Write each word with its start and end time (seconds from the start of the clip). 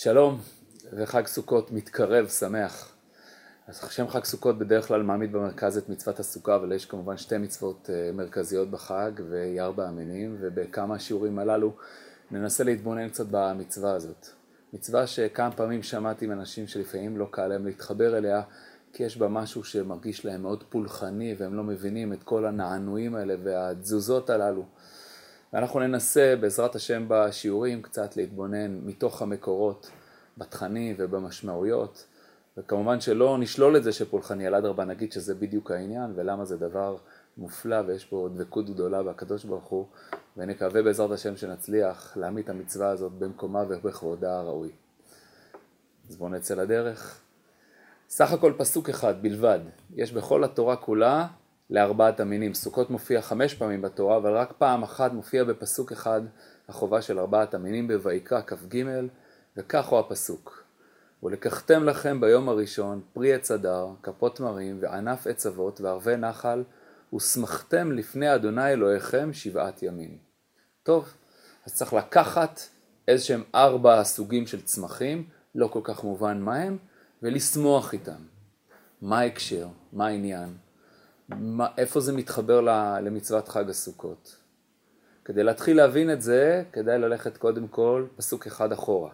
שלום 0.00 0.40
וחג 0.92 1.26
סוכות 1.26 1.72
מתקרב, 1.72 2.28
שמח. 2.28 2.92
אז 3.68 3.80
שם 3.90 4.08
חג 4.08 4.24
סוכות 4.24 4.58
בדרך 4.58 4.88
כלל 4.88 5.02
מעמיד 5.02 5.32
במרכז 5.32 5.76
את 5.76 5.88
מצוות 5.88 6.20
הסוכה, 6.20 6.56
אבל 6.56 6.72
יש 6.72 6.86
כמובן 6.86 7.16
שתי 7.16 7.38
מצוות 7.38 7.90
אה, 7.92 8.10
מרכזיות 8.12 8.70
בחג 8.70 9.10
והיא 9.30 9.60
ארבע 9.60 9.88
המינים, 9.88 10.36
ובכמה 10.40 10.94
השיעורים 10.94 11.38
הללו 11.38 11.76
ננסה 12.30 12.64
להתבונן 12.64 13.08
קצת 13.08 13.26
במצווה 13.30 13.92
הזאת. 13.92 14.26
מצווה 14.72 15.06
שכמה 15.06 15.50
פעמים 15.50 15.82
שמעתי 15.82 16.26
מאנשים 16.26 16.66
שלפעמים 16.66 17.16
לא 17.16 17.28
קל 17.30 17.46
להם 17.46 17.66
להתחבר 17.66 18.18
אליה, 18.18 18.42
כי 18.92 19.02
יש 19.02 19.16
בה 19.16 19.28
משהו 19.28 19.64
שמרגיש 19.64 20.24
להם 20.24 20.42
מאוד 20.42 20.64
פולחני 20.68 21.34
והם 21.38 21.54
לא 21.54 21.62
מבינים 21.62 22.12
את 22.12 22.22
כל 22.22 22.46
הנענועים 22.46 23.14
האלה 23.14 23.34
והתזוזות 23.44 24.30
הללו. 24.30 24.64
ואנחנו 25.52 25.80
ננסה 25.80 26.34
בעזרת 26.40 26.74
השם 26.74 27.04
בשיעורים 27.08 27.82
קצת 27.82 28.16
להתבונן 28.16 28.78
מתוך 28.84 29.22
המקורות 29.22 29.90
בתכנים 30.38 30.96
ובמשמעויות 30.98 32.06
וכמובן 32.56 33.00
שלא 33.00 33.38
נשלול 33.38 33.76
את 33.76 33.84
זה 33.84 33.92
שפולחני 33.92 34.46
על 34.46 34.54
אדרבה 34.54 34.84
נגיד 34.84 35.12
שזה 35.12 35.34
בדיוק 35.34 35.70
העניין 35.70 36.12
ולמה 36.16 36.44
זה 36.44 36.56
דבר 36.56 36.96
מופלא 37.36 37.76
ויש 37.86 38.04
פה 38.04 38.28
דבקות 38.34 38.70
גדולה 38.70 39.02
בקדוש 39.02 39.44
ברוך 39.44 39.64
הוא 39.64 39.86
ונקווה 40.36 40.82
בעזרת 40.82 41.10
השם 41.10 41.36
שנצליח 41.36 42.16
להעמיד 42.16 42.44
את 42.44 42.50
המצווה 42.50 42.88
הזאת 42.88 43.12
במקומה 43.12 43.62
ובכבודה 43.68 44.38
הראוי. 44.38 44.70
אז 46.08 46.16
בואו 46.16 46.30
נצא 46.30 46.54
לדרך. 46.54 47.20
סך 48.08 48.32
הכל 48.32 48.52
פסוק 48.56 48.88
אחד 48.88 49.22
בלבד, 49.22 49.60
יש 49.94 50.12
בכל 50.12 50.44
התורה 50.44 50.76
כולה 50.76 51.26
לארבעת 51.70 52.20
המינים. 52.20 52.54
סוכות 52.54 52.90
מופיע 52.90 53.22
חמש 53.22 53.54
פעמים 53.54 53.82
בתורה, 53.82 54.16
אבל 54.16 54.36
רק 54.36 54.52
פעם 54.58 54.82
אחת 54.82 55.12
מופיע 55.12 55.44
בפסוק 55.44 55.92
אחד 55.92 56.20
החובה 56.68 57.02
של 57.02 57.18
ארבעת 57.18 57.54
המינים 57.54 57.88
בויקרא 58.02 58.40
כ"ג, 58.46 58.84
וכך 59.56 59.86
הוא 59.86 59.98
הפסוק: 59.98 60.64
ולקחתם 61.22 61.84
לכם 61.84 62.20
ביום 62.20 62.48
הראשון 62.48 63.00
פרי 63.12 63.34
עץ 63.34 63.50
אדר, 63.50 63.86
כפות 64.02 64.36
תמרים, 64.36 64.78
וענף 64.80 65.26
עץ 65.26 65.46
אבות, 65.46 65.80
וערבי 65.80 66.16
נחל, 66.16 66.64
ושמחתם 67.14 67.92
לפני 67.92 68.34
אדוני 68.34 68.72
אלוהיכם 68.72 69.32
שבעת 69.32 69.82
ימים. 69.82 70.18
טוב, 70.82 71.12
אז 71.66 71.74
צריך 71.74 71.92
לקחת 71.92 72.60
איזה 73.08 73.24
שהם 73.24 73.42
ארבע 73.54 74.04
סוגים 74.04 74.46
של 74.46 74.62
צמחים, 74.62 75.28
לא 75.54 75.68
כל 75.68 75.80
כך 75.84 76.04
מובן 76.04 76.40
מה 76.40 76.56
הם, 76.56 76.78
ולשמוח 77.22 77.92
איתם. 77.92 78.22
מה 79.02 79.18
ההקשר? 79.18 79.68
מה 79.92 80.06
העניין? 80.06 80.67
מה, 81.28 81.66
איפה 81.78 82.00
זה 82.00 82.12
מתחבר 82.12 82.60
למצוות 83.00 83.48
חג 83.48 83.70
הסוכות. 83.70 84.36
כדי 85.24 85.42
להתחיל 85.42 85.76
להבין 85.76 86.12
את 86.12 86.22
זה, 86.22 86.62
כדאי 86.72 86.98
ללכת 86.98 87.36
קודם 87.36 87.68
כל 87.68 88.06
פסוק 88.16 88.46
אחד 88.46 88.72
אחורה. 88.72 89.10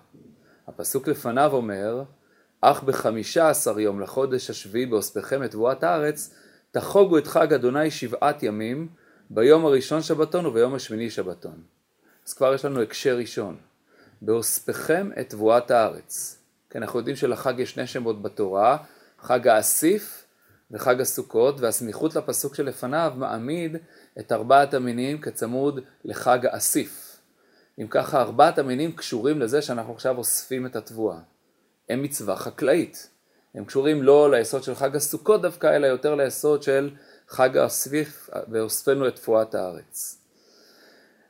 הפסוק 0.67 1.09
לפניו 1.09 1.53
אומר, 1.53 2.03
אך 2.61 2.83
בחמישה 2.83 3.49
עשר 3.49 3.81
יום 3.81 4.01
לחודש 4.01 4.51
השביעי 4.51 4.87
באוספכם 4.87 5.45
את 5.45 5.51
תבואת 5.51 5.85
הארץ, 5.85 6.35
תחוגו 6.71 7.19
את 7.19 7.27
חג 7.27 7.53
אדוני 7.53 7.91
שבעת 7.91 8.43
ימים, 8.43 8.89
ביום 9.31 9.67
הראשון 9.67 10.03
שבתון 10.03 10.47
וביום 10.47 10.75
השמיני 10.75 11.11
שבתון. 11.11 11.63
אז 12.27 12.33
כבר 12.33 12.55
יש 12.55 12.65
לנו 12.65 12.83
הקשר 12.83 13.17
ראשון. 13.17 13.57
באוספכם 14.23 15.11
את 15.21 15.31
תבואת 15.31 15.71
הארץ. 15.71 16.39
כן, 16.71 16.83
אנחנו 16.83 16.99
יודעים 16.99 17.17
שלחג 17.17 17.59
יש 17.59 17.71
שני 17.71 17.87
שמות 17.87 18.23
בתורה, 18.23 18.77
חג 19.19 19.49
האסיף 19.49 20.24
וחג 20.71 21.01
הסוכות, 21.01 21.61
והסמיכות 21.61 22.17
לפסוק 22.17 22.55
שלפניו 22.55 23.13
מעמיד 23.17 23.77
את 24.19 24.33
ארבעת 24.33 24.75
המינים 24.75 25.21
כצמוד 25.21 25.81
לחג 26.05 26.47
האסיף. 26.47 27.21
אם 27.81 27.87
ככה 27.91 28.21
ארבעת 28.21 28.59
המינים 28.59 28.93
קשורים 28.93 29.41
לזה 29.41 29.63
שאנחנו 29.63 29.93
עכשיו 29.93 30.19
אוספים 30.19 30.67
את 30.67 30.77
התבואה. 30.77 31.19
הם 31.89 32.03
מצווה 32.03 32.37
חקלאית. 32.37 33.11
הם 33.55 33.65
קשורים 33.65 34.03
לא 34.03 34.31
ליסוד 34.31 34.63
של 34.63 34.75
חג 34.75 34.97
הסוכות 34.97 35.43
דווקא, 35.43 35.77
אלא 35.77 35.87
יותר 35.87 36.15
ליסוד 36.15 36.63
של 36.63 36.91
חג 37.29 37.57
האסיף 37.57 38.31
ואוספנו 38.49 39.09
את 39.09 39.17
תבואת 39.17 39.55
הארץ. 39.55 40.19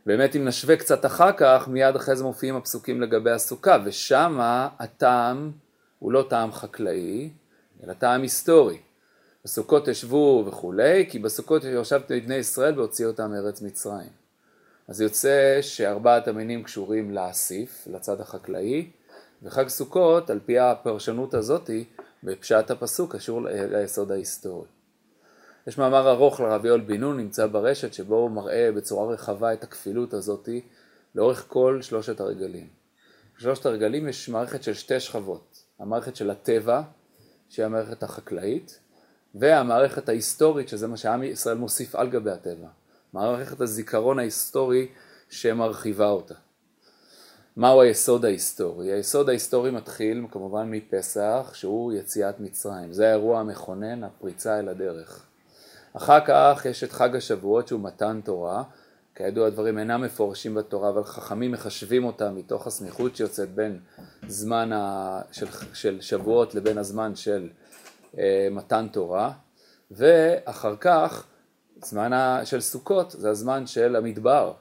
באמת 0.06 0.37
אם 0.37 0.44
נשווה 0.44 0.76
קצת 0.76 1.06
אחר 1.06 1.32
כך, 1.37 1.69
מיד 1.69 1.97
אחרי 1.97 2.16
זה 2.16 2.25
מופיעים 2.25 2.56
הפסוקים 2.56 3.00
לגבי 3.00 3.31
הסוכה, 3.31 3.78
ושמה 3.84 4.69
הטעם 4.78 5.53
הוא 5.98 6.12
לא 6.12 6.26
טעם 6.31 6.53
חקלאי, 6.53 7.31
אלא 7.84 7.92
טעם 7.92 8.22
היסטורי. 8.22 8.78
בסוכות 9.44 9.88
ישבו 9.88 10.44
וכולי, 10.47 11.06
כי 11.10 11.19
בסוכות 11.19 11.62
ישבתם 11.65 12.16
את 12.16 12.25
בני 12.25 12.34
ישראל 12.34 12.78
והוציאו 12.78 13.10
אותם 13.10 13.31
מארץ 13.31 13.62
מצרים. 13.62 14.09
אז 14.88 15.00
יוצא 15.00 15.59
שארבעת 15.62 16.28
המינים 16.28 16.62
קשורים 16.62 17.10
לאסיף, 17.10 17.87
לצד 17.87 18.21
החקלאי, 18.21 18.91
וחג 19.43 19.69
סוכות, 19.69 20.31
על 20.31 20.41
פי 20.47 20.59
הפרשנות 20.59 21.34
הזאתי, 21.34 21.84
בפשט 22.22 22.71
הפסוק 22.71 23.16
קשור 23.16 23.41
ליסוד 23.71 24.12
ההיסטורי. 24.12 24.66
יש 25.66 25.78
מאמר 25.78 26.11
ארוך 26.11 26.41
לרבי 26.41 26.69
יואל 26.69 26.81
בן 26.81 27.00
נון, 27.00 27.16
נמצא 27.16 27.47
ברשת, 27.47 27.93
שבו 27.93 28.16
הוא 28.16 28.31
מראה 28.31 28.72
בצורה 28.72 29.12
רחבה 29.12 29.53
את 29.53 29.65
הכפילות 29.65 30.15
הזאתי 30.15 30.61
לאורך 31.15 31.44
כל 31.49 31.78
שלושת 31.82 32.21
הרגלים. 32.21 32.69
בשלושת 33.38 33.66
הרגלים 33.66 34.09
יש 34.09 34.28
מערכת 34.28 34.62
של 34.62 34.75
שתי 34.75 35.00
שכבות, 35.00 35.65
המערכת 35.78 36.16
של 36.16 36.31
הטבע, 36.31 36.82
שהיא 37.49 37.66
המערכת 37.66 38.03
החקלאית, 38.03 38.78
והמערכת 39.34 40.08
ההיסטורית, 40.08 40.68
שזה 40.68 40.86
מה 40.86 40.96
שעם 40.96 41.22
ישראל 41.22 41.56
מוסיף 41.56 41.94
על 41.94 42.10
גבי 42.10 42.30
הטבע, 42.30 42.68
מערכת 43.12 43.60
הזיכרון 43.60 44.18
ההיסטורי 44.18 44.88
שמרחיבה 45.30 46.08
אותה. 46.08 46.34
מהו 47.56 47.80
היסוד 47.80 48.24
ההיסטורי? 48.24 48.92
היסוד 48.92 49.28
ההיסטורי 49.28 49.70
מתחיל 49.70 50.26
כמובן 50.30 50.70
מפסח, 50.70 51.50
שהוא 51.54 51.92
יציאת 51.92 52.40
מצרים. 52.40 52.92
זה 52.92 53.08
האירוע 53.08 53.40
המכונן, 53.40 54.04
הפריצה 54.04 54.58
אל 54.58 54.68
הדרך. 54.68 55.26
אחר 55.92 56.18
כך 56.26 56.66
יש 56.70 56.84
את 56.84 56.92
חג 56.92 57.16
השבועות 57.16 57.68
שהוא 57.68 57.80
מתן 57.80 58.20
תורה. 58.24 58.62
כידוע 59.14 59.46
הדברים 59.46 59.78
אינם 59.78 60.02
מפורשים 60.02 60.54
בתורה, 60.54 60.88
אבל 60.88 61.04
חכמים 61.04 61.52
מחשבים 61.52 62.04
אותם 62.04 62.34
מתוך 62.34 62.66
הסמיכות 62.66 63.16
שיוצאת 63.16 63.54
בין 63.54 63.78
זמן 64.28 64.72
ה... 64.72 65.20
של, 65.32 65.46
של 65.72 66.00
שבועות 66.00 66.54
לבין 66.54 66.78
הזמן 66.78 67.16
של 67.16 67.48
מתן 68.50 68.86
תורה, 68.92 69.32
ואחר 69.91 70.76
כך 70.80 71.26
זמן 71.84 72.41
של 72.44 72.60
סוכות 72.60 73.10
זה 73.10 73.30
הזמן 73.30 73.66
של 73.66 73.97
המדבר. 73.97 74.52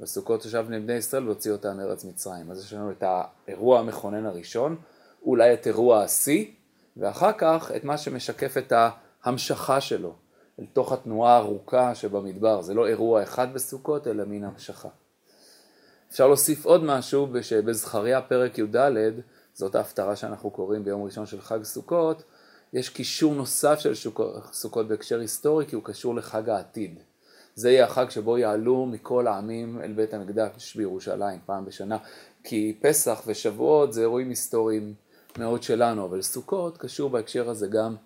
בסוכות 0.00 0.44
ישב 0.44 0.66
בני 0.68 0.92
ישראל 0.92 1.26
והוציא 1.26 1.52
אותם 1.52 1.76
מארץ 1.76 2.04
מצרים. 2.04 2.50
אז 2.50 2.64
יש 2.64 2.72
לנו 2.72 2.90
את 2.90 3.04
האירוע 3.06 3.80
המכונן 3.80 4.26
הראשון, 4.26 4.76
אולי 5.22 5.54
את 5.54 5.66
אירוע 5.66 6.02
השיא, 6.02 6.46
ואחר 6.96 7.32
כך 7.38 7.72
את 7.76 7.84
מה 7.84 7.98
שמשקף 7.98 8.56
את 8.56 8.72
ההמשכה 9.24 9.80
שלו, 9.80 10.14
אל 10.60 10.64
תוך 10.72 10.92
התנועה 10.92 11.32
הארוכה 11.32 11.94
שבמדבר. 11.94 12.62
זה 12.62 12.74
לא 12.74 12.88
אירוע 12.88 13.22
אחד 13.22 13.54
בסוכות, 13.54 14.06
אלא 14.06 14.24
מין 14.24 14.44
המשכה. 14.44 14.88
אפשר 16.10 16.26
להוסיף 16.26 16.64
עוד 16.64 16.84
משהו, 16.84 17.28
שבזכריה 17.42 18.22
פרק 18.22 18.58
י"ד, 18.58 18.76
זאת 19.54 19.74
ההפטרה 19.74 20.16
שאנחנו 20.16 20.50
קוראים 20.50 20.84
ביום 20.84 21.04
ראשון 21.04 21.26
של 21.26 21.40
חג 21.40 21.62
סוכות, 21.62 22.22
יש 22.72 22.88
קישור 22.88 23.34
נוסף 23.34 23.78
של 23.78 23.92
סוכות 24.52 24.88
בהקשר 24.88 25.20
היסטורי 25.20 25.66
כי 25.66 25.74
הוא 25.74 25.84
קשור 25.84 26.14
לחג 26.14 26.48
העתיד. 26.48 26.98
זה 27.54 27.70
יהיה 27.70 27.84
החג 27.84 28.10
שבו 28.10 28.38
יעלו 28.38 28.86
מכל 28.86 29.26
העמים 29.26 29.80
אל 29.82 29.92
בית 29.92 30.14
המקדש 30.14 30.76
בירושלים 30.76 31.38
פעם 31.46 31.64
בשנה. 31.64 31.98
כי 32.44 32.78
פסח 32.80 33.22
ושבועות 33.26 33.92
זה 33.92 34.00
אירועים 34.00 34.28
היסטוריים 34.28 34.94
מאוד 35.38 35.62
שלנו, 35.62 36.04
אבל 36.04 36.22
סוכות 36.22 36.78
קשור 36.78 37.10
בהקשר 37.10 37.50
הזה 37.50 37.66
גם 37.66 37.96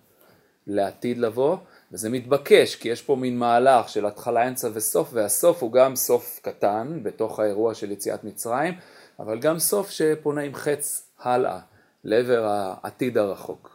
לעתיד 0.67 1.17
לבוא, 1.17 1.57
וזה 1.91 2.09
מתבקש 2.09 2.75
כי 2.75 2.89
יש 2.89 3.01
פה 3.01 3.15
מין 3.15 3.37
מהלך 3.37 3.89
של 3.89 4.05
התחלה, 4.05 4.47
אמצע 4.47 4.69
וסוף, 4.73 5.09
והסוף 5.13 5.63
הוא 5.63 5.71
גם 5.71 5.95
סוף 5.95 6.39
קטן 6.43 6.99
בתוך 7.03 7.39
האירוע 7.39 7.73
של 7.73 7.91
יציאת 7.91 8.23
מצרים, 8.23 8.73
אבל 9.19 9.39
גם 9.39 9.59
סוף 9.59 9.89
שפונה 9.89 10.41
עם 10.41 10.55
חץ 10.55 11.09
הלאה 11.19 11.59
לעבר 12.03 12.45
העתיד 12.45 13.17
הרחוק. 13.17 13.72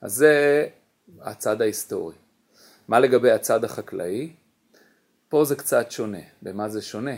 אז 0.00 0.14
זה 0.14 0.66
הצד 1.20 1.62
ההיסטורי. 1.62 2.14
מה 2.88 3.00
לגבי 3.00 3.30
הצד 3.30 3.64
החקלאי? 3.64 4.32
פה 5.28 5.44
זה 5.44 5.56
קצת 5.56 5.90
שונה. 5.90 6.18
במה 6.42 6.68
זה 6.68 6.82
שונה? 6.82 7.16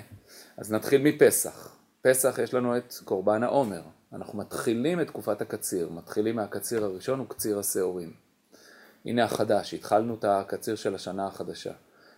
אז 0.56 0.72
נתחיל 0.72 1.02
מפסח. 1.02 1.76
פסח 2.02 2.38
יש 2.42 2.54
לנו 2.54 2.76
את 2.76 2.94
קורבן 3.04 3.42
העומר. 3.42 3.82
אנחנו 4.12 4.38
מתחילים 4.38 5.00
את 5.00 5.06
תקופת 5.06 5.40
הקציר. 5.40 5.88
מתחילים 5.88 6.36
מהקציר 6.36 6.84
הראשון 6.84 7.20
וקציר 7.20 7.58
השעורים. 7.58 8.12
הנה 9.04 9.24
החדש, 9.24 9.74
התחלנו 9.74 10.14
את 10.14 10.24
הקציר 10.24 10.76
של 10.76 10.94
השנה 10.94 11.26
החדשה. 11.26 11.72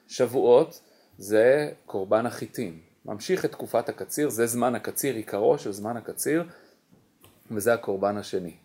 שבועות 0.08 0.80
זה 1.18 1.72
קורבן 1.86 2.26
החיטים. 2.26 2.80
ממשיך 3.04 3.44
את 3.44 3.52
תקופת 3.52 3.88
הקציר, 3.88 4.28
זה 4.28 4.46
זמן 4.46 4.74
הקציר, 4.74 5.14
עיקרו 5.14 5.58
של 5.58 5.72
זמן 5.72 5.96
הקציר, 5.96 6.44
וזה 7.50 7.74
הקורבן 7.74 8.16
השני. 8.16 8.56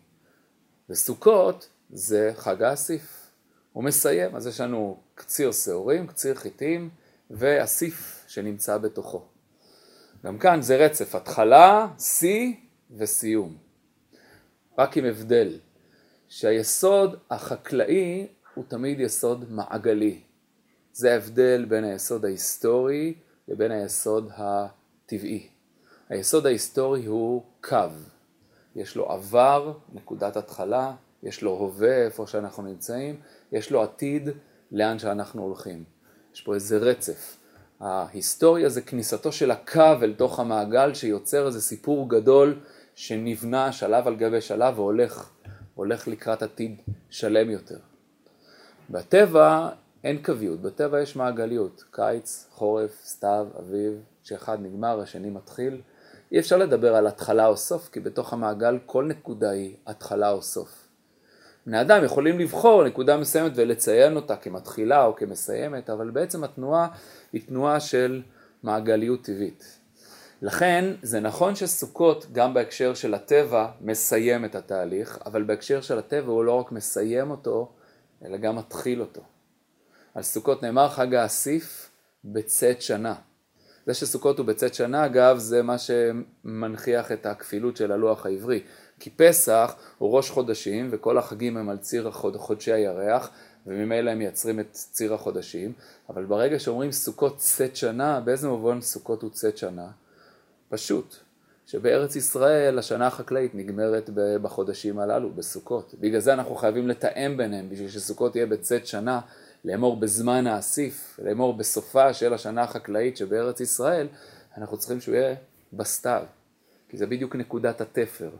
וסוכות 0.90 1.68
זה 1.90 2.32
חג 2.34 2.62
האסיף. 2.62 3.30
הוא 3.72 3.84
מסיים, 3.84 4.36
אז 4.36 4.46
יש 4.46 4.60
לנו 4.60 5.00
קציר 5.14 5.52
שעורים, 5.52 6.06
קציר 6.06 6.34
חיטים 6.34 6.90
ואסיף 7.30 8.24
שנמצא 8.28 8.78
בתוכו. 8.78 9.24
גם 10.24 10.38
כאן 10.38 10.62
זה 10.62 10.76
רצף, 10.76 11.14
התחלה, 11.14 11.88
שיא 11.98 12.54
וסיום. 12.96 13.56
רק 14.78 14.96
עם 14.96 15.04
הבדל, 15.04 15.58
שהיסוד 16.28 17.18
החקלאי 17.30 18.26
הוא 18.54 18.64
תמיד 18.68 19.00
יסוד 19.00 19.52
מעגלי. 19.52 20.20
זה 20.92 21.12
ההבדל 21.12 21.64
בין 21.68 21.84
היסוד 21.84 22.24
ההיסטורי 22.24 23.14
לבין 23.48 23.70
היסוד 23.70 24.30
הטבעי. 24.36 25.48
היסוד 26.08 26.46
ההיסטורי 26.46 27.04
הוא 27.04 27.42
קו. 27.60 27.76
יש 28.76 28.96
לו 28.96 29.10
עבר, 29.10 29.72
נקודת 29.92 30.36
התחלה, 30.36 30.94
יש 31.22 31.42
לו 31.42 31.50
הווה, 31.50 32.04
איפה 32.04 32.26
שאנחנו 32.26 32.62
נמצאים, 32.62 33.20
יש 33.52 33.70
לו 33.70 33.82
עתיד, 33.82 34.28
לאן 34.72 34.98
שאנחנו 34.98 35.42
הולכים. 35.42 35.84
יש 36.34 36.40
פה 36.40 36.54
איזה 36.54 36.76
רצף. 36.76 37.36
ההיסטוריה 37.80 38.68
זה 38.68 38.80
כניסתו 38.80 39.32
של 39.32 39.50
הקו 39.50 39.96
אל 40.02 40.14
תוך 40.14 40.40
המעגל 40.40 40.94
שיוצר 40.94 41.46
איזה 41.46 41.62
סיפור 41.62 42.08
גדול 42.08 42.58
שנבנה 42.94 43.72
שלב 43.72 44.06
על 44.06 44.16
גבי 44.16 44.40
שלב 44.40 44.78
והולך 44.78 45.30
הולך 45.74 46.08
לקראת 46.08 46.42
עתיד 46.42 46.76
שלם 47.10 47.50
יותר. 47.50 47.78
בטבע 48.90 49.68
אין 50.04 50.22
קוויות, 50.22 50.62
בטבע 50.62 51.00
יש 51.00 51.16
מעגליות, 51.16 51.84
קיץ, 51.90 52.46
חורף, 52.50 53.04
סתיו, 53.04 53.46
אביב, 53.58 53.92
שאחד 54.22 54.58
נגמר, 54.62 55.00
השני 55.00 55.30
מתחיל. 55.30 55.80
אי 56.32 56.38
אפשר 56.38 56.56
לדבר 56.56 56.94
על 56.94 57.06
התחלה 57.06 57.46
או 57.46 57.56
סוף, 57.56 57.88
כי 57.88 58.00
בתוך 58.00 58.32
המעגל 58.32 58.78
כל 58.86 59.04
נקודה 59.04 59.50
היא 59.50 59.76
התחלה 59.86 60.30
או 60.30 60.42
סוף. 60.42 60.87
בני 61.68 61.80
אדם 61.80 62.04
יכולים 62.04 62.38
לבחור 62.38 62.84
נקודה 62.84 63.16
מסוימת 63.16 63.52
ולציין 63.54 64.16
אותה 64.16 64.36
כמתחילה 64.36 65.04
או 65.04 65.16
כמסיימת, 65.16 65.90
אבל 65.90 66.10
בעצם 66.10 66.44
התנועה 66.44 66.88
היא 67.32 67.42
תנועה 67.46 67.80
של 67.80 68.22
מעגליות 68.62 69.22
טבעית. 69.22 69.78
לכן 70.42 70.84
זה 71.02 71.20
נכון 71.20 71.54
שסוכות 71.54 72.26
גם 72.32 72.54
בהקשר 72.54 72.94
של 72.94 73.14
הטבע 73.14 73.68
מסיים 73.80 74.44
את 74.44 74.54
התהליך, 74.54 75.18
אבל 75.26 75.42
בהקשר 75.42 75.80
של 75.80 75.98
הטבע 75.98 76.32
הוא 76.32 76.44
לא 76.44 76.52
רק 76.52 76.72
מסיים 76.72 77.30
אותו, 77.30 77.72
אלא 78.24 78.36
גם 78.36 78.56
מתחיל 78.56 79.00
אותו. 79.00 79.22
על 80.14 80.22
סוכות 80.22 80.62
נאמר 80.62 80.88
חג 80.88 81.14
האסיף 81.14 81.90
בצאת 82.24 82.82
שנה. 82.82 83.14
זה 83.86 83.94
שסוכות 83.94 84.38
הוא 84.38 84.46
בצאת 84.46 84.74
שנה 84.74 85.06
אגב 85.06 85.38
זה 85.38 85.62
מה 85.62 85.76
שמנכיח 85.78 87.12
את 87.12 87.26
הכפילות 87.26 87.76
של 87.76 87.92
הלוח 87.92 88.26
העברי. 88.26 88.62
כי 89.00 89.10
פסח 89.10 89.74
הוא 89.98 90.16
ראש 90.16 90.30
חודשים 90.30 90.88
וכל 90.92 91.18
החגים 91.18 91.56
הם 91.56 91.68
על 91.68 91.76
ציר 91.76 92.08
החוד, 92.08 92.36
חודשי 92.36 92.72
הירח 92.72 93.30
וממילא 93.66 94.10
הם 94.10 94.18
מייצרים 94.18 94.60
את 94.60 94.72
ציר 94.72 95.14
החודשים, 95.14 95.72
אבל 96.08 96.24
ברגע 96.24 96.58
שאומרים 96.58 96.92
סוכות 96.92 97.36
צאת 97.36 97.76
שנה, 97.76 98.20
באיזה 98.20 98.48
מובן 98.48 98.80
סוכות 98.80 99.22
הוא 99.22 99.30
צאת 99.30 99.58
שנה? 99.58 99.86
פשוט, 100.68 101.14
שבארץ 101.66 102.16
ישראל 102.16 102.78
השנה 102.78 103.06
החקלאית 103.06 103.54
נגמרת 103.54 104.10
בחודשים 104.14 104.98
הללו, 104.98 105.30
בסוכות. 105.30 105.94
בגלל 106.00 106.20
זה 106.20 106.32
אנחנו 106.32 106.54
חייבים 106.54 106.88
לתאם 106.88 107.36
ביניהם, 107.36 107.70
בשביל 107.70 107.88
שסוכות 107.88 108.36
יהיה 108.36 108.46
בצאת 108.46 108.86
שנה, 108.86 109.20
לאמור 109.64 109.96
בזמן 109.96 110.46
האסיף, 110.46 111.20
לאמור 111.22 111.56
בסופה 111.56 112.12
של 112.12 112.34
השנה 112.34 112.62
החקלאית 112.62 113.16
שבארץ 113.16 113.60
ישראל, 113.60 114.06
אנחנו 114.56 114.78
צריכים 114.78 115.00
שהוא 115.00 115.14
יהיה 115.14 115.34
בסתיו, 115.72 116.22
כי 116.88 116.96
זה 116.96 117.06
בדיוק 117.06 117.36
נקודת 117.36 117.80
התפר. 117.80 118.30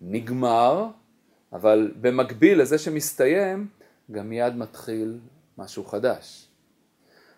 נגמר, 0.00 0.86
אבל 1.52 1.92
במקביל 2.00 2.60
לזה 2.60 2.78
שמסתיים, 2.78 3.68
גם 4.10 4.28
מיד 4.28 4.56
מתחיל 4.56 5.18
משהו 5.58 5.84
חדש. 5.84 6.48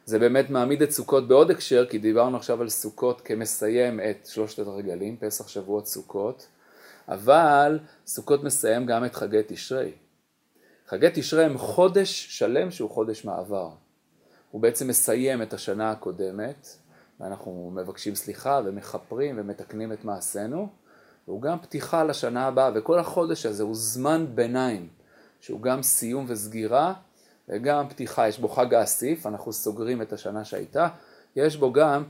זה 0.05 0.19
באמת 0.19 0.51
מעמיד 0.51 0.83
את 0.83 0.91
סוכות 0.91 1.29
בעוד 1.29 1.51
הקשר, 1.51 1.87
כי 1.87 1.99
דיברנו 1.99 2.37
עכשיו 2.37 2.63
על 2.63 2.69
סוכות 2.69 3.21
כמסיים 3.21 4.01
את 4.01 4.27
שלושת 4.27 4.67
הרגלים, 4.67 5.17
פסח, 5.17 5.49
שבועות, 5.49 5.87
סוכות, 5.87 6.47
אבל 7.09 7.79
סוכות 8.07 8.45
מסיים 8.45 8.87
גם 8.87 9.05
את 9.05 9.15
חגי 9.15 9.41
תשרי. 9.47 9.93
חגי 10.87 11.07
תשרי 11.15 11.45
הם 11.45 11.59
חודש 11.59 12.39
שלם 12.39 12.71
שהוא 12.71 12.91
חודש 12.91 13.25
מעבר. 13.25 13.71
הוא 14.51 14.61
בעצם 14.61 14.89
מסיים 14.89 15.43
את 15.43 15.53
השנה 15.53 15.91
הקודמת, 15.91 16.69
ואנחנו 17.21 17.71
מבקשים 17.75 18.15
סליחה 18.15 18.61
ומכפרים 18.65 19.35
ומתקנים 19.39 19.93
את 19.93 20.05
מעשינו, 20.05 20.69
והוא 21.29 21.43
גם 21.43 21.59
פתיחה 21.59 22.05
לשנה 22.05 22.47
הבאה, 22.47 22.71
וכל 22.75 22.99
החודש 22.99 23.47
הזה 23.47 23.63
הוא 23.63 23.75
זמן 23.75 24.27
ביניים, 24.35 24.89
שהוא 25.41 25.63
גם 25.63 25.83
סיום 25.83 26.25
וסגירה 26.29 26.95
וגם 27.49 27.89
פתיחה, 27.89 28.29
יש 28.29 28.39
בו 28.39 28.49
חג 28.49 28.75
האסיף, 28.75 29.27
אנחנו 29.27 29.53
סוגרים 29.53 30.03
את 30.03 30.13
השנה 30.13 30.45
שהייתה, 30.45 30.89
יש 31.37 31.57
בו 31.57 31.73
גם 31.73 32.05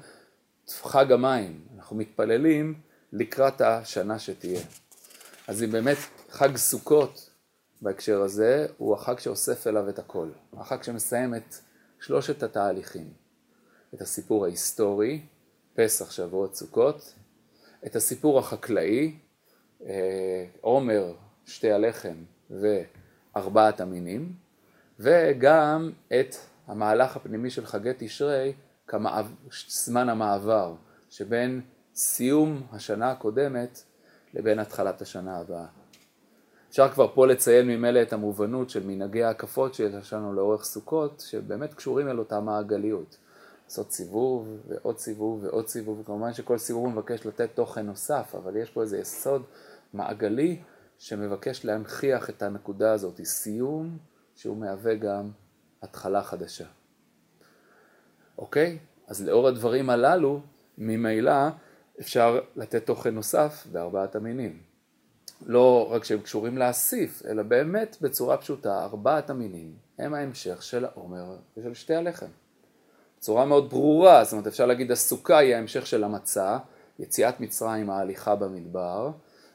חג 0.68 1.12
המים, 1.12 1.60
אנחנו 1.76 1.96
מתפללים 1.96 2.74
לקראת 3.12 3.60
השנה 3.60 4.18
שתהיה. 4.18 4.60
אז 5.48 5.62
אם 5.62 5.70
באמת 5.70 5.98
חג 6.30 6.56
סוכות 6.56 7.30
בהקשר 7.82 8.22
הזה, 8.22 8.66
הוא 8.76 8.94
החג 8.94 9.18
שאוסף 9.18 9.66
אליו 9.66 9.88
את 9.88 9.98
הכל, 9.98 10.28
החג 10.56 10.82
שמסיים 10.82 11.34
את 11.34 11.54
שלושת 12.00 12.42
התהליכים, 12.42 13.12
את 13.94 14.00
הסיפור 14.00 14.44
ההיסטורי, 14.44 15.20
פסח, 15.74 16.10
שבועות, 16.10 16.54
סוכות, 16.54 17.14
את 17.86 17.96
הסיפור 17.96 18.38
החקלאי, 18.38 19.14
אה, 19.86 20.44
עומר, 20.60 21.12
שתי 21.46 21.72
הלחם 21.72 22.14
וארבעת 22.50 23.80
המינים, 23.80 24.32
וגם 25.00 25.92
את 26.20 26.36
המהלך 26.66 27.16
הפנימי 27.16 27.50
של 27.50 27.66
חגי 27.66 27.90
תשרי 27.98 28.52
כזמן 28.86 30.08
המעבר 30.08 30.74
שבין 31.10 31.60
סיום 31.94 32.62
השנה 32.72 33.10
הקודמת 33.10 33.82
לבין 34.34 34.58
התחלת 34.58 35.02
השנה 35.02 35.38
הבאה. 35.38 35.66
אפשר 36.70 36.88
כבר 36.88 37.08
פה 37.14 37.26
לציין 37.26 37.66
ממילא 37.66 38.02
את 38.02 38.12
המובנות 38.12 38.70
של 38.70 38.86
מנהגי 38.86 39.22
ההקפות 39.22 39.74
שיש 39.74 40.12
לנו 40.12 40.32
לאורך 40.32 40.64
סוכות, 40.64 41.24
שבאמת 41.26 41.74
קשורים 41.74 42.08
אל 42.08 42.18
אותה 42.18 42.40
מעגליות. 42.40 43.16
לעשות 43.68 43.92
סיבוב 43.92 44.48
ועוד 44.68 44.98
סיבוב 44.98 45.44
ועוד 45.44 45.68
סיבוב, 45.68 46.00
וכמובן 46.00 46.32
שכל 46.32 46.58
סיבוב 46.58 46.88
מבקש 46.88 47.26
לתת 47.26 47.50
תוכן 47.54 47.86
נוסף, 47.86 48.34
אבל 48.34 48.56
יש 48.56 48.70
פה 48.70 48.82
איזה 48.82 48.98
יסוד 48.98 49.42
מעגלי 49.92 50.62
שמבקש 50.98 51.64
להנכיח 51.64 52.30
את 52.30 52.42
הנקודה 52.42 52.92
הזאת, 52.92 53.20
סיום 53.24 53.98
שהוא 54.34 54.56
מהווה 54.56 54.94
גם 54.94 55.30
התחלה 55.82 56.22
חדשה. 56.22 56.66
אוקיי? 58.38 58.78
אז 59.06 59.22
לאור 59.22 59.48
הדברים 59.48 59.90
הללו, 59.90 60.40
ממילא 60.78 61.48
אפשר 62.00 62.40
לתת 62.56 62.86
תוכן 62.86 63.14
נוסף 63.14 63.66
בארבעת 63.72 64.16
המינים. 64.16 64.62
לא 65.46 65.88
רק 65.90 66.04
שהם 66.04 66.20
קשורים 66.20 66.58
להסיף, 66.58 67.22
אלא 67.26 67.42
באמת 67.42 67.96
בצורה 68.00 68.36
פשוטה, 68.36 68.84
ארבעת 68.84 69.30
המינים 69.30 69.76
הם 69.98 70.14
ההמשך 70.14 70.62
של 70.62 70.84
העומר 70.84 71.36
ושל 71.56 71.74
שתי 71.74 71.94
הלחם. 71.94 72.26
בצורה 73.18 73.44
מאוד 73.44 73.70
ברורה, 73.70 74.24
זאת 74.24 74.32
אומרת 74.32 74.46
אפשר 74.46 74.66
להגיד 74.66 74.92
הסוכה 74.92 75.38
היא 75.38 75.54
ההמשך 75.54 75.86
של 75.86 76.04
המצה, 76.04 76.58
יציאת 76.98 77.40
מצרים 77.40 77.90
ההליכה 77.90 78.36
במדבר, 78.36 79.10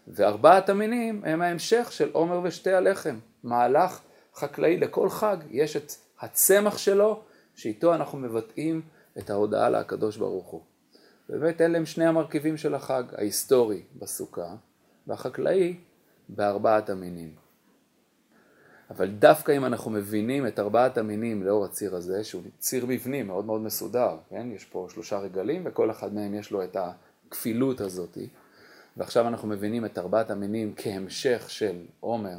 וארבעת 0.07 0.69
המינים 0.69 1.21
הם 1.25 1.41
ההמשך 1.41 1.87
של 1.91 2.09
עומר 2.11 2.39
ושתי 2.43 2.73
הלחם, 2.73 3.19
מהלך 3.43 3.99
חקלאי 4.35 4.77
לכל 4.77 5.09
חג, 5.09 5.37
יש 5.49 5.75
את 5.75 5.91
הצמח 6.19 6.77
שלו, 6.77 7.21
שאיתו 7.55 7.95
אנחנו 7.95 8.17
מבטאים 8.17 8.81
את 9.17 9.29
ההודעה 9.29 9.69
לקדוש 9.69 10.17
ברוך 10.17 10.47
הוא. 10.47 10.61
באמת 11.29 11.61
אלה 11.61 11.77
הם 11.77 11.85
שני 11.85 12.05
המרכיבים 12.05 12.57
של 12.57 12.75
החג, 12.75 13.03
ההיסטורי 13.17 13.83
בסוכה 13.95 14.55
והחקלאי 15.07 15.75
בארבעת 16.29 16.89
המינים. 16.89 17.42
אבל 18.89 19.07
דווקא 19.07 19.57
אם 19.57 19.65
אנחנו 19.65 19.91
מבינים 19.91 20.47
את 20.47 20.59
ארבעת 20.59 20.97
המינים 20.97 21.43
לאור 21.43 21.65
הציר 21.65 21.95
הזה, 21.95 22.23
שהוא 22.23 22.43
ציר 22.59 22.85
מבני 22.85 23.23
מאוד 23.23 23.45
מאוד 23.45 23.61
מסודר, 23.61 24.17
כן? 24.29 24.47
יש 24.55 24.65
פה 24.65 24.87
שלושה 24.89 25.17
רגלים 25.17 25.63
וכל 25.65 25.91
אחד 25.91 26.13
מהם 26.13 26.33
יש 26.33 26.51
לו 26.51 26.63
את 26.63 26.77
הכפילות 27.29 27.81
הזאת, 27.81 28.17
ועכשיו 28.97 29.27
אנחנו 29.27 29.47
מבינים 29.47 29.85
את 29.85 29.97
ארבעת 29.97 30.31
המינים 30.31 30.73
כהמשך 30.75 31.45
של 31.47 31.85
עומר 31.99 32.37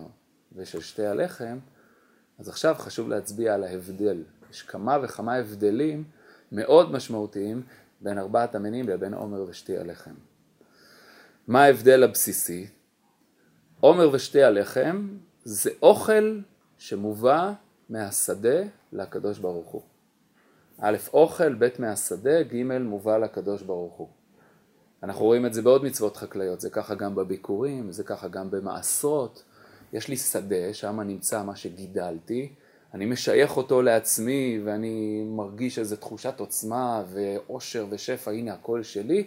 ושל 0.52 0.80
שתי 0.80 1.06
הלחם, 1.06 1.58
אז 2.38 2.48
עכשיו 2.48 2.74
חשוב 2.78 3.08
להצביע 3.08 3.54
על 3.54 3.64
ההבדל. 3.64 4.22
יש 4.50 4.62
כמה 4.62 4.98
וכמה 5.02 5.34
הבדלים 5.34 6.04
מאוד 6.52 6.92
משמעותיים 6.92 7.62
בין 8.00 8.18
ארבעת 8.18 8.54
המינים 8.54 8.88
לבין 8.88 9.14
עומר 9.14 9.42
ושתי 9.48 9.78
הלחם. 9.78 10.14
מה 11.48 11.64
ההבדל 11.64 12.02
הבסיסי? 12.02 12.66
עומר 13.80 14.10
ושתי 14.12 14.42
הלחם 14.42 15.08
זה 15.44 15.70
אוכל 15.82 16.40
שמובא 16.78 17.52
מהשדה 17.90 18.62
לקדוש 18.92 19.38
ברוך 19.38 19.70
הוא. 19.70 19.82
א', 20.78 20.96
אוכל, 21.12 21.54
ב', 21.54 21.68
מהשדה, 21.78 22.42
ג', 22.42 22.62
מובא 22.78 23.18
לקדוש 23.18 23.62
ברוך 23.62 23.94
הוא. 23.94 24.08
אנחנו 25.02 25.24
רואים 25.24 25.46
את 25.46 25.54
זה 25.54 25.62
בעוד 25.62 25.84
מצוות 25.84 26.16
חקלאיות, 26.16 26.60
זה 26.60 26.70
ככה 26.70 26.94
גם 26.94 27.14
בביקורים, 27.14 27.92
זה 27.92 28.04
ככה 28.04 28.28
גם 28.28 28.50
במעשרות. 28.50 29.44
יש 29.92 30.08
לי 30.08 30.16
שדה, 30.16 30.72
שם 30.72 31.00
נמצא 31.00 31.42
מה 31.42 31.56
שגידלתי, 31.56 32.54
אני 32.94 33.06
משייך 33.06 33.56
אותו 33.56 33.82
לעצמי 33.82 34.60
ואני 34.64 35.24
מרגיש 35.26 35.78
איזו 35.78 35.96
תחושת 35.96 36.40
עוצמה 36.40 37.04
ועושר 37.08 37.86
ושפע, 37.90 38.30
הנה 38.30 38.52
הכל 38.52 38.82
שלי, 38.82 39.26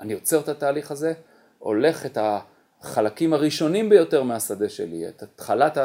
אני 0.00 0.12
עוצר 0.12 0.40
את 0.40 0.48
התהליך 0.48 0.90
הזה, 0.90 1.12
הולך 1.58 2.06
את 2.06 2.18
החלקים 2.82 3.32
הראשונים 3.32 3.88
ביותר 3.88 4.22
מהשדה 4.22 4.68
שלי, 4.68 5.08
את 5.08 5.22
התחלת 5.22 5.78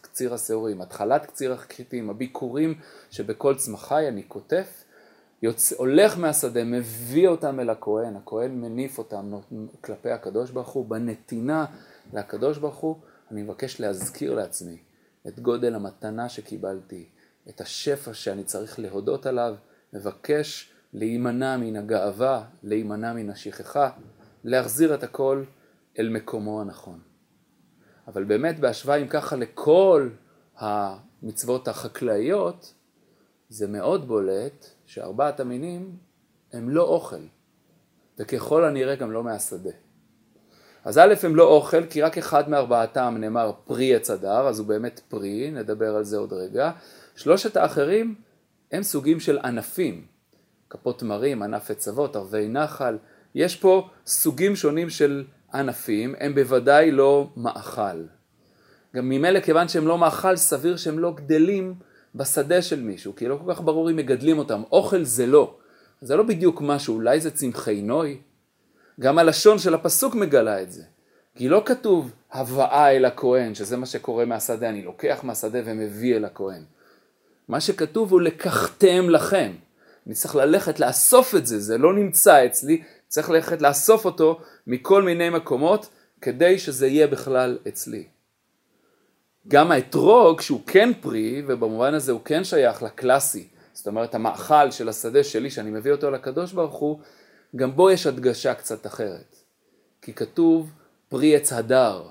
קציר 0.00 0.34
השעורים, 0.34 0.80
התחלת 0.80 1.26
קציר 1.26 1.52
החיטים, 1.52 2.10
הביקורים 2.10 2.74
שבכל 3.10 3.54
צמחי 3.54 4.08
אני 4.08 4.22
קוטף, 4.22 4.84
יוצא, 5.42 5.76
הולך 5.78 6.18
מהשדה, 6.18 6.64
מביא 6.64 7.28
אותם 7.28 7.60
אל 7.60 7.70
הכהן, 7.70 8.16
הכהן 8.16 8.60
מניף 8.60 8.98
אותם 8.98 9.32
כלפי 9.80 10.10
הקדוש 10.10 10.50
ברוך 10.50 10.68
הוא, 10.68 10.86
בנתינה 10.86 11.64
לקדוש 12.12 12.58
ברוך 12.58 12.76
הוא, 12.76 12.96
אני 13.30 13.42
מבקש 13.42 13.80
להזכיר 13.80 14.34
לעצמי 14.34 14.76
את 15.28 15.40
גודל 15.40 15.74
המתנה 15.74 16.28
שקיבלתי, 16.28 17.08
את 17.48 17.60
השפע 17.60 18.14
שאני 18.14 18.44
צריך 18.44 18.78
להודות 18.78 19.26
עליו, 19.26 19.54
מבקש 19.92 20.72
להימנע 20.92 21.56
מן 21.56 21.76
הגאווה, 21.76 22.44
להימנע 22.62 23.12
מן 23.12 23.30
השכחה, 23.30 23.90
להחזיר 24.44 24.94
את 24.94 25.02
הכל 25.02 25.44
אל 25.98 26.08
מקומו 26.08 26.60
הנכון. 26.60 26.98
אבל 28.08 28.24
באמת 28.24 28.60
בהשוואה 28.60 28.96
אם 28.96 29.08
ככה 29.08 29.36
לכל 29.36 30.08
המצוות 30.56 31.68
החקלאיות, 31.68 32.74
זה 33.48 33.68
מאוד 33.68 34.08
בולט 34.08 34.66
שארבעת 34.86 35.40
המינים 35.40 35.96
הם 36.52 36.70
לא 36.70 36.82
אוכל, 36.82 37.22
וככל 38.18 38.64
הנראה 38.64 38.94
גם 38.94 39.12
לא 39.12 39.22
מהשדה. 39.22 39.70
אז 40.84 40.98
א' 40.98 41.14
הם 41.22 41.36
לא 41.36 41.44
אוכל, 41.44 41.86
כי 41.86 42.02
רק 42.02 42.18
אחד 42.18 42.50
מארבעתם 42.50 43.16
נאמר 43.20 43.52
פרי 43.64 43.94
עץ 43.94 44.10
הדר, 44.10 44.48
אז 44.48 44.58
הוא 44.58 44.66
באמת 44.66 45.00
פרי, 45.08 45.50
נדבר 45.50 45.96
על 45.96 46.04
זה 46.04 46.16
עוד 46.16 46.32
רגע. 46.32 46.70
שלושת 47.16 47.56
האחרים 47.56 48.14
הם 48.72 48.82
סוגים 48.82 49.20
של 49.20 49.38
ענפים, 49.38 50.06
כפות 50.70 50.98
תמרים, 50.98 51.42
ענף 51.42 51.70
עץ 51.70 51.88
אבות, 51.88 52.16
ערבי 52.16 52.48
נחל, 52.48 52.98
יש 53.34 53.56
פה 53.56 53.88
סוגים 54.06 54.56
שונים 54.56 54.90
של 54.90 55.24
ענפים, 55.54 56.14
הם 56.20 56.34
בוודאי 56.34 56.90
לא 56.90 57.30
מאכל. 57.36 58.04
גם 58.96 59.08
ממילא 59.08 59.40
כיוון 59.40 59.68
שהם 59.68 59.86
לא 59.86 59.98
מאכל, 59.98 60.36
סביר 60.36 60.76
שהם 60.76 60.98
לא 60.98 61.12
גדלים 61.14 61.74
בשדה 62.14 62.62
של 62.62 62.80
מישהו, 62.80 63.16
כי 63.16 63.28
לא 63.28 63.38
כל 63.44 63.54
כך 63.54 63.60
ברור 63.60 63.90
אם 63.90 63.96
מגדלים 63.96 64.38
אותם. 64.38 64.62
אוכל 64.72 65.04
זה 65.04 65.26
לא. 65.26 65.56
זה 66.00 66.16
לא 66.16 66.22
בדיוק 66.22 66.60
משהו, 66.60 66.94
אולי 66.94 67.20
זה 67.20 67.30
צמחי 67.30 67.82
נוי. 67.82 68.20
גם 69.00 69.18
הלשון 69.18 69.58
של 69.58 69.74
הפסוק 69.74 70.14
מגלה 70.14 70.62
את 70.62 70.72
זה. 70.72 70.82
כי 71.34 71.48
לא 71.48 71.62
כתוב 71.66 72.12
הבאה 72.32 72.90
אל 72.90 73.04
הכהן, 73.04 73.54
שזה 73.54 73.76
מה 73.76 73.86
שקורה 73.86 74.24
מהשדה, 74.24 74.68
אני 74.68 74.82
לוקח 74.82 75.20
מהשדה 75.22 75.58
ומביא 75.64 76.16
אל 76.16 76.24
הכהן. 76.24 76.62
מה 77.48 77.60
שכתוב 77.60 78.12
הוא 78.12 78.20
לקחתם 78.20 79.10
לכם. 79.10 79.52
אני 80.06 80.14
צריך 80.14 80.36
ללכת 80.36 80.80
לאסוף 80.80 81.34
את 81.34 81.46
זה, 81.46 81.60
זה 81.60 81.78
לא 81.78 81.94
נמצא 81.94 82.46
אצלי, 82.46 82.82
צריך 83.12 83.30
ללכת 83.30 83.62
לאסוף 83.62 84.04
אותו 84.04 84.40
מכל 84.66 85.02
מיני 85.02 85.30
מקומות 85.30 85.88
כדי 86.20 86.58
שזה 86.58 86.86
יהיה 86.86 87.06
בכלל 87.06 87.58
אצלי. 87.68 88.06
גם 89.48 89.72
האתרוג 89.72 90.40
שהוא 90.40 90.60
כן 90.66 90.90
פרי 91.00 91.42
ובמובן 91.46 91.94
הזה 91.94 92.12
הוא 92.12 92.20
כן 92.24 92.44
שייך 92.44 92.82
לקלאסי, 92.82 93.48
זאת 93.72 93.86
אומרת 93.86 94.14
המאכל 94.14 94.70
של 94.70 94.88
השדה 94.88 95.24
שלי 95.24 95.50
שאני 95.50 95.70
מביא 95.70 95.92
אותו 95.92 96.10
לקדוש 96.10 96.52
ברוך 96.52 96.74
הוא, 96.74 97.00
גם 97.56 97.76
בו 97.76 97.90
יש 97.90 98.06
הדגשה 98.06 98.54
קצת 98.54 98.86
אחרת. 98.86 99.36
כי 100.02 100.12
כתוב 100.12 100.70
פרי 101.08 101.36
עץ 101.36 101.52
הדר, 101.52 102.08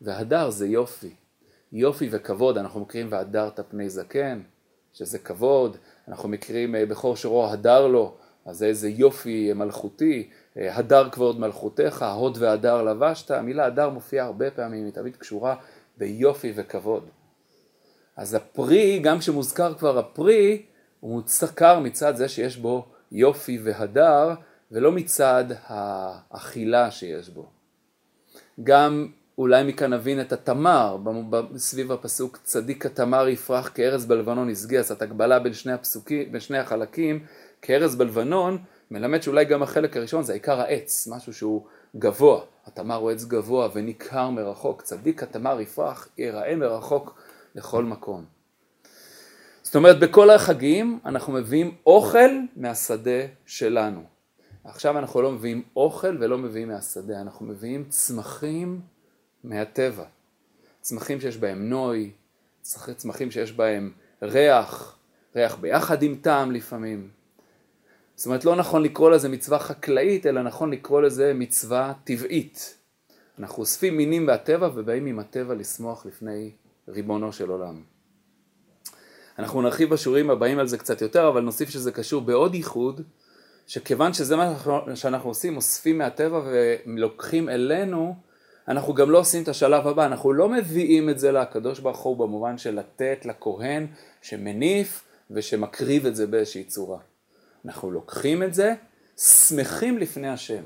והדר 0.00 0.50
זה 0.50 0.66
יופי, 0.66 1.14
יופי 1.72 2.08
וכבוד, 2.10 2.58
אנחנו 2.58 2.80
מכירים 2.80 3.06
והדרת 3.10 3.60
פני 3.70 3.90
זקן, 3.90 4.40
שזה 4.92 5.18
כבוד, 5.18 5.76
אנחנו 6.08 6.28
מכירים 6.28 6.74
אה, 6.74 6.86
בכור 6.86 7.16
שורו 7.16 7.46
הדר 7.46 7.86
לו, 7.86 8.16
אז 8.46 8.56
זה 8.56 8.66
איזה 8.66 8.88
יופי 8.88 9.52
מלכותי, 9.52 10.28
אה, 10.56 10.76
הדר 10.76 11.08
כבוד 11.10 11.40
מלכותיך, 11.40 12.02
הוד 12.02 12.38
והדר 12.40 12.82
לבשת, 12.82 13.30
המילה 13.30 13.66
הדר 13.66 13.88
מופיעה 13.88 14.26
הרבה 14.26 14.50
פעמים, 14.50 14.84
היא 14.84 14.92
תמיד 14.92 15.16
קשורה 15.16 15.54
ביופי 15.96 16.52
וכבוד. 16.54 17.08
אז 18.16 18.34
הפרי, 18.34 18.98
גם 18.98 19.18
כשמוזכר 19.18 19.74
כבר 19.74 19.98
הפרי, 19.98 20.62
הוא 21.00 21.10
מוזכר 21.10 21.78
מצד 21.78 22.16
זה 22.16 22.28
שיש 22.28 22.56
בו 22.56 22.86
יופי 23.12 23.58
והדר, 23.62 24.34
ולא 24.72 24.92
מצד 24.92 25.44
האכילה 25.66 26.90
שיש 26.90 27.28
בו. 27.28 27.46
גם 28.62 29.08
אולי 29.38 29.64
מכאן 29.64 29.92
נבין 29.92 30.20
את 30.20 30.32
התמר, 30.32 30.96
סביב 31.56 31.92
הפסוק 31.92 32.38
צדיק 32.42 32.86
התמר 32.86 33.28
יפרח 33.28 33.70
כארז 33.74 34.06
בלבנון 34.06 34.50
ישגה, 34.50 34.78
אז 34.78 34.92
את 34.92 35.02
הקבלה 35.02 35.38
בין 35.38 35.52
שני, 35.52 35.72
הפסוקים, 35.72 36.32
בין 36.32 36.40
שני 36.40 36.58
החלקים, 36.58 37.24
כארז 37.62 37.96
בלבנון, 37.96 38.58
מלמד 38.90 39.22
שאולי 39.22 39.44
גם 39.44 39.62
החלק 39.62 39.96
הראשון 39.96 40.22
זה 40.22 40.32
עיקר 40.32 40.60
העץ, 40.60 41.08
משהו 41.10 41.34
שהוא 41.34 41.66
גבוה, 41.96 42.40
התמר 42.66 42.94
הוא 42.94 43.10
עץ 43.10 43.24
גבוה 43.24 43.68
וניכר 43.74 44.30
מרחוק, 44.30 44.82
צדיק 44.82 45.22
התמר 45.22 45.60
יפרח, 45.60 46.08
ייראה 46.18 46.56
מרחוק 46.56 47.18
לכל 47.54 47.84
מקום. 47.84 48.24
זאת 49.62 49.76
אומרת 49.76 50.00
בכל 50.00 50.30
החגים 50.30 50.98
אנחנו 51.04 51.32
מביאים 51.32 51.76
אוכל 51.86 52.30
מהשדה 52.56 53.20
שלנו. 53.46 54.02
עכשיו 54.64 54.98
אנחנו 54.98 55.22
לא 55.22 55.32
מביאים 55.32 55.62
אוכל 55.76 56.16
ולא 56.20 56.38
מביאים 56.38 56.68
מהשדה, 56.68 57.20
אנחנו 57.20 57.46
מביאים 57.46 57.84
צמחים 57.88 58.80
מהטבע. 59.44 60.04
צמחים 60.80 61.20
שיש 61.20 61.36
בהם 61.36 61.68
נוי, 61.68 62.10
צמחים 62.96 63.30
שיש 63.30 63.52
בהם 63.52 63.92
ריח, 64.22 64.98
ריח 65.36 65.56
ביחד 65.56 66.02
עם 66.02 66.14
טעם 66.22 66.52
לפעמים. 66.52 67.19
זאת 68.20 68.26
אומרת 68.26 68.44
לא 68.44 68.56
נכון 68.56 68.82
לקרוא 68.82 69.10
לזה 69.10 69.28
מצווה 69.28 69.58
חקלאית, 69.58 70.26
אלא 70.26 70.42
נכון 70.42 70.70
לקרוא 70.70 71.02
לזה 71.02 71.32
מצווה 71.34 71.92
טבעית. 72.04 72.78
אנחנו 73.38 73.60
אוספים 73.60 73.96
מינים 73.96 74.26
מהטבע 74.26 74.70
ובאים 74.74 75.06
עם 75.06 75.18
הטבע 75.18 75.54
לשמוח 75.54 76.06
לפני 76.06 76.50
ריבונו 76.88 77.32
של 77.32 77.50
עולם. 77.50 77.82
אנחנו 79.38 79.62
נרחיב 79.62 79.90
בשיעורים 79.90 80.30
הבאים 80.30 80.58
על 80.58 80.66
זה 80.66 80.78
קצת 80.78 81.02
יותר, 81.02 81.28
אבל 81.28 81.40
נוסיף 81.40 81.70
שזה 81.70 81.92
קשור 81.92 82.20
בעוד 82.20 82.54
ייחוד, 82.54 83.00
שכיוון 83.66 84.12
שזה 84.12 84.36
מה 84.36 84.54
שאנחנו 84.94 85.30
עושים, 85.30 85.56
אוספים 85.56 85.98
מהטבע 85.98 86.42
ולוקחים 86.86 87.48
אלינו, 87.48 88.14
אנחנו 88.68 88.94
גם 88.94 89.10
לא 89.10 89.18
עושים 89.18 89.42
את 89.42 89.48
השלב 89.48 89.86
הבא, 89.86 90.06
אנחנו 90.06 90.32
לא 90.32 90.48
מביאים 90.48 91.10
את 91.10 91.18
זה 91.18 91.32
לקדוש 91.32 91.80
ברוך 91.80 92.00
הוא 92.00 92.16
במובן 92.16 92.58
של 92.58 92.78
לתת 92.78 93.26
לכהן 93.26 93.86
שמניף 94.22 95.04
ושמקריב 95.30 96.06
את 96.06 96.16
זה 96.16 96.26
באיזושהי 96.26 96.64
צורה. 96.64 97.09
אנחנו 97.64 97.90
לוקחים 97.90 98.42
את 98.42 98.54
זה, 98.54 98.74
שמחים 99.16 99.98
לפני 99.98 100.28
השם. 100.28 100.64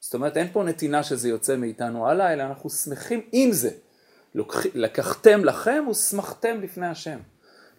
זאת 0.00 0.14
אומרת, 0.14 0.36
אין 0.36 0.48
פה 0.52 0.64
נתינה 0.64 1.02
שזה 1.02 1.28
יוצא 1.28 1.56
מאיתנו 1.56 2.08
הלאה, 2.08 2.32
אלא 2.32 2.42
אנחנו 2.42 2.70
שמחים 2.70 3.20
עם 3.32 3.52
זה. 3.52 3.70
לוקח, 4.34 4.66
לקחתם 4.74 5.44
לכם 5.44 5.84
ושמחתם 5.90 6.60
לפני 6.60 6.86
השם. 6.86 7.18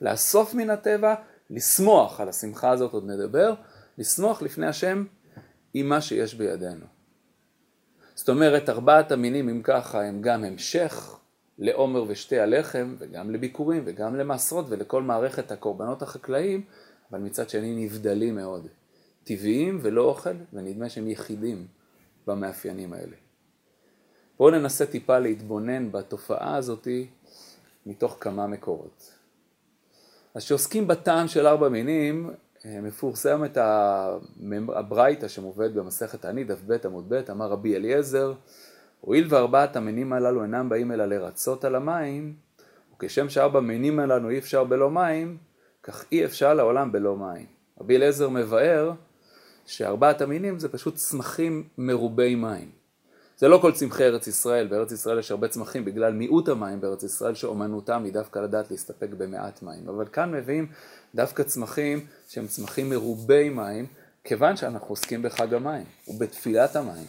לאסוף 0.01 0.53
מן 0.53 0.69
הטבע, 0.69 1.15
לשמוח, 1.49 2.19
על 2.19 2.29
השמחה 2.29 2.69
הזאת 2.69 2.93
עוד 2.93 3.07
נדבר, 3.07 3.53
לשמוח 3.97 4.41
לפני 4.41 4.67
השם 4.67 5.05
עם 5.73 5.89
מה 5.89 6.01
שיש 6.01 6.35
בידינו. 6.35 6.85
זאת 8.15 8.29
אומרת, 8.29 8.69
ארבעת 8.69 9.11
המינים, 9.11 9.49
אם 9.49 9.61
ככה, 9.63 10.01
הם 10.01 10.21
גם 10.21 10.43
המשך 10.43 11.19
לעומר 11.59 12.03
ושתי 12.07 12.39
הלחם, 12.39 12.95
וגם 12.99 13.31
לביקורים, 13.31 13.83
וגם 13.85 14.15
למעשרות, 14.15 14.65
ולכל 14.69 15.03
מערכת 15.03 15.51
הקורבנות 15.51 16.01
החקלאיים, 16.01 16.65
אבל 17.11 17.19
מצד 17.19 17.49
שני 17.49 17.85
נבדלים 17.85 18.35
מאוד. 18.35 18.67
טבעיים 19.23 19.79
ולא 19.81 20.01
אוכל, 20.01 20.35
ונדמה 20.53 20.89
שהם 20.89 21.07
יחידים 21.07 21.67
במאפיינים 22.27 22.93
האלה. 22.93 23.15
בואו 24.37 24.49
ננסה 24.49 24.85
טיפה 24.85 25.19
להתבונן 25.19 25.91
בתופעה 25.91 26.55
הזאתי 26.55 27.07
מתוך 27.85 28.17
כמה 28.19 28.47
מקורות. 28.47 29.13
אז 30.33 30.43
כשעוסקים 30.43 30.87
בטעם 30.87 31.27
של 31.27 31.47
ארבע 31.47 31.69
מינים, 31.69 32.31
אה, 32.65 32.81
מפורסם 32.81 33.45
את 33.45 33.57
הברייתא 34.75 35.27
שמובאת 35.27 35.73
במסכת 35.73 36.21
תענית, 36.21 36.47
דף 36.47 36.61
ב' 36.67 36.85
עמוד 36.85 37.13
ב', 37.13 37.31
אמר 37.31 37.47
רבי 37.47 37.75
אליעזר, 37.75 38.33
הואיל 39.01 39.27
וארבעת 39.29 39.75
המינים 39.75 40.13
הללו 40.13 40.43
אינם 40.43 40.69
באים 40.69 40.91
אלא 40.91 41.05
לרצות 41.05 41.65
על 41.65 41.75
המים, 41.75 42.33
וכשם 42.95 43.29
שארבע 43.29 43.59
מינים 43.59 43.99
הללו 43.99 44.29
אי 44.29 44.37
אפשר 44.37 44.63
בלא 44.63 44.91
מים, 44.91 45.37
כך 45.89 46.05
אי 46.11 46.25
אפשר 46.25 46.53
לעולם 46.53 46.91
בלא 46.91 47.15
מים. 47.15 47.45
רבי 47.81 47.95
אליעזר 47.95 48.29
מבאר 48.29 48.91
שארבעת 49.65 50.21
המינים 50.21 50.59
זה 50.59 50.69
פשוט 50.69 50.95
צמחים 50.95 51.67
מרובי 51.77 52.35
מים. 52.35 52.71
זה 53.37 53.47
לא 53.47 53.57
כל 53.61 53.71
צמחי 53.71 54.03
ארץ 54.03 54.27
ישראל, 54.27 54.67
בארץ 54.67 54.91
ישראל 54.91 55.19
יש 55.19 55.31
הרבה 55.31 55.47
צמחים 55.47 55.85
בגלל 55.85 56.13
מיעוט 56.13 56.49
המים 56.49 56.81
בארץ 56.81 57.03
ישראל 57.03 57.35
שאומנותם 57.35 58.03
היא 58.03 58.13
דווקא 58.13 58.39
לדעת 58.39 58.71
להסתפק 58.71 59.09
במעט 59.17 59.61
מים. 59.61 59.89
אבל 59.89 60.05
כאן 60.05 60.31
מביאים 60.31 60.67
דווקא 61.15 61.43
צמחים 61.43 62.05
שהם 62.27 62.47
צמחים 62.47 62.89
מרובי 62.89 63.49
מים, 63.49 63.85
כיוון 64.23 64.57
שאנחנו 64.57 64.87
עוסקים 64.87 65.21
בחג 65.21 65.53
המים 65.53 65.85
ובתפילת 66.07 66.75
המים. 66.75 67.05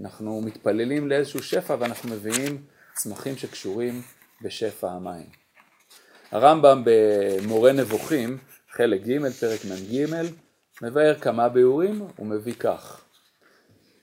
אנחנו 0.00 0.40
מתפללים 0.40 1.08
לאיזשהו 1.08 1.42
שפע 1.42 1.76
ואנחנו 1.78 2.10
מביאים 2.10 2.62
צמחים 2.94 3.36
שקשורים 3.36 4.02
בשפע 4.42 4.90
המים. 4.90 5.39
הרמב"ם 6.30 6.82
במורה 6.84 7.72
נבוכים, 7.72 8.38
חלק 8.70 9.00
ג', 9.06 9.28
פרק 9.28 9.60
מ"ג, 9.64 10.06
מבאר 10.82 11.14
כמה 11.14 11.48
ביאורים, 11.48 12.02
הוא 12.16 12.26
מביא 12.26 12.54
כך: 12.54 13.00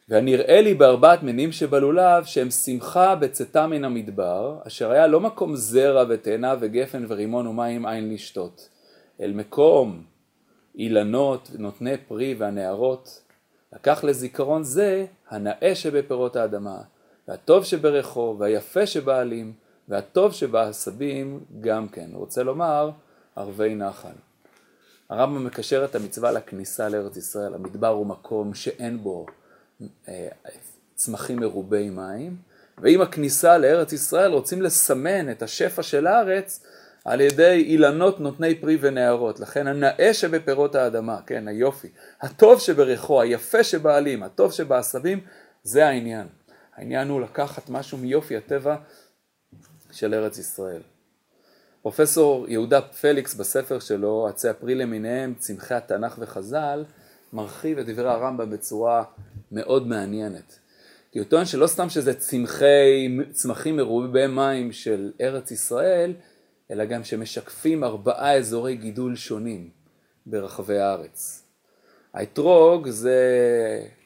והנראה 0.10 0.62
לי 0.62 0.74
בארבעת 0.74 1.24
מינים 1.24 1.51
שבלולב 1.51 2.25
שהם 2.25 2.50
שמחה 2.50 3.15
בצאתה 3.15 3.67
מן 3.67 3.84
המדבר, 3.84 4.57
אשר 4.67 4.91
היה 4.91 5.07
לא 5.07 5.19
מקום 5.19 5.55
זרע 5.55 6.05
ותאנה 6.10 6.55
וגפן 6.60 7.05
ורימון 7.07 7.48
ומים 7.48 7.88
אין 7.88 8.13
לשתות, 8.13 8.69
אל 9.22 9.34
מקום 9.34 10.03
אילנות 10.75 11.50
נותני 11.57 11.98
פרי 11.98 12.36
והנערות, 12.38 13.22
לקח 13.74 14.03
לזיכרון 14.03 14.63
זה 14.63 15.05
הנאה 15.29 15.75
שבפירות 15.75 16.36
האדמה, 16.36 16.77
והטוב 17.27 17.63
שבריחו, 17.63 18.36
והיפה 18.39 18.86
שבעלים, 18.86 19.53
והטוב 19.88 20.34
שבעשבים 20.34 21.39
גם 21.62 21.88
כן. 21.88 22.10
רוצה 22.13 22.44
לומר 22.44 22.91
ערבי 23.36 23.75
נחל. 23.75 24.13
הרמב"ם 25.10 25.46
מקשר 25.46 25.86
את 25.86 25.96
המצווה 25.96 26.32
לכניסה 26.32 26.89
לארץ 26.89 27.17
ישראל. 27.17 27.53
המדבר 27.53 27.88
הוא 27.88 28.06
מקום 28.06 28.53
שאין 28.53 28.98
בו 28.98 29.25
אה, 30.08 30.27
צמחים 30.96 31.39
מרובי 31.39 31.89
מים, 31.89 32.38
ועם 32.77 33.01
הכניסה 33.01 33.58
לארץ 33.58 33.94
ישראל 33.94 34.32
רוצים 34.32 34.62
לסמן 34.62 35.32
את 35.32 35.41
השפע 35.41 35.84
של 35.84 36.08
הארץ 36.08 36.65
על 37.06 37.22
ידי 37.22 37.63
אילנות 37.67 38.20
נותני 38.20 38.56
פרי 38.56 38.77
ונערות. 38.82 39.39
לכן 39.39 39.67
הנאה 39.67 40.13
שבפירות 40.13 40.75
האדמה, 40.75 41.20
כן, 41.25 41.48
היופי, 41.48 41.88
הטוב 42.22 42.60
שבריחו, 42.60 43.22
היפה 43.22 43.63
שבעלים, 43.63 44.24
הטוב 44.24 44.51
שבעשבים, 44.51 45.20
זה 45.63 45.88
העניין. 45.88 46.27
העניין 46.75 47.08
הוא 47.08 47.22
לקחת 47.22 47.70
משהו 47.70 47.98
מיופי 47.98 48.38
הטבע 48.38 48.75
של 49.98 50.13
ארץ 50.13 50.38
ישראל. 50.38 50.82
פרופסור 51.82 52.46
יהודה 52.50 52.82
פליקס 52.82 53.36
בספר 53.36 53.80
שלו, 53.80 54.27
עצי 54.27 54.50
הפרי 54.50 54.75
למיניהם, 54.75 55.34
צמחי 55.38 55.74
התנ"ך 55.74 56.16
וחז"ל, 56.20 56.84
מרחיב 57.34 57.77
את 57.77 57.86
דברי 57.86 58.10
הרמב"ם 58.10 58.50
בצורה 58.50 59.04
מאוד 59.51 59.88
מעניינת. 59.88 60.60
כי 61.12 61.20
הוא 61.20 61.27
טוען 61.27 61.46
שלא 61.46 61.68
סתם 61.68 61.89
שזה 61.89 62.13
צמחי, 62.13 63.18
צמחים 63.32 63.77
מרובי 63.77 64.27
מים 64.27 64.72
של 64.72 65.12
ארץ 65.22 65.51
ישראל, 65.51 66.13
אלא 66.72 66.86
גם 66.86 67.04
שמשקפים 67.04 67.84
ארבעה 67.84 68.38
אזורי 68.38 68.75
גידול 68.75 69.16
שונים 69.16 69.70
ברחבי 70.25 70.80
הארץ. 70.80 71.44
האתרוג 72.13 72.89
זה 72.89 73.20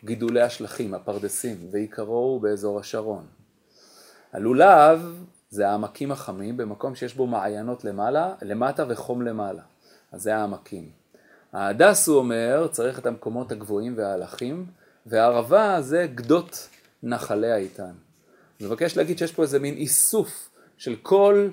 גידולי 0.04 0.42
השלכים, 0.42 0.94
הפרדסים, 0.94 1.58
ועיקרו 1.72 2.18
הוא 2.18 2.42
באזור 2.42 2.80
השרון. 2.80 3.26
הלולב 4.34 5.26
זה 5.52 5.70
העמקים 5.70 6.12
החמים 6.12 6.58
במקום 6.58 6.96
שיש 6.96 7.16
בו 7.16 7.28
מעיינות 7.28 7.84
למעלה, 7.84 8.34
למטה 8.42 8.86
וחום 8.90 9.22
למעלה. 9.22 9.62
אז 10.12 10.22
זה 10.22 10.36
העמקים. 10.36 10.90
ההדס, 11.54 12.08
הוא 12.08 12.18
אומר, 12.18 12.68
צריך 12.72 13.00
את 13.00 13.06
המקומות 13.06 13.52
הגבוהים 13.52 13.94
וההלכים, 13.98 14.66
והערבה 15.06 15.82
זה 15.82 16.08
גדות 16.16 16.70
נחלי 17.04 17.52
האיתן. 17.52 17.92
אני 18.60 18.68
מבקש 18.68 18.98
להגיד 18.98 19.18
שיש 19.18 19.32
פה 19.32 19.42
איזה 19.42 19.60
מין 19.60 19.74
איסוף 19.74 20.50
של 20.78 20.96
כל 21.02 21.50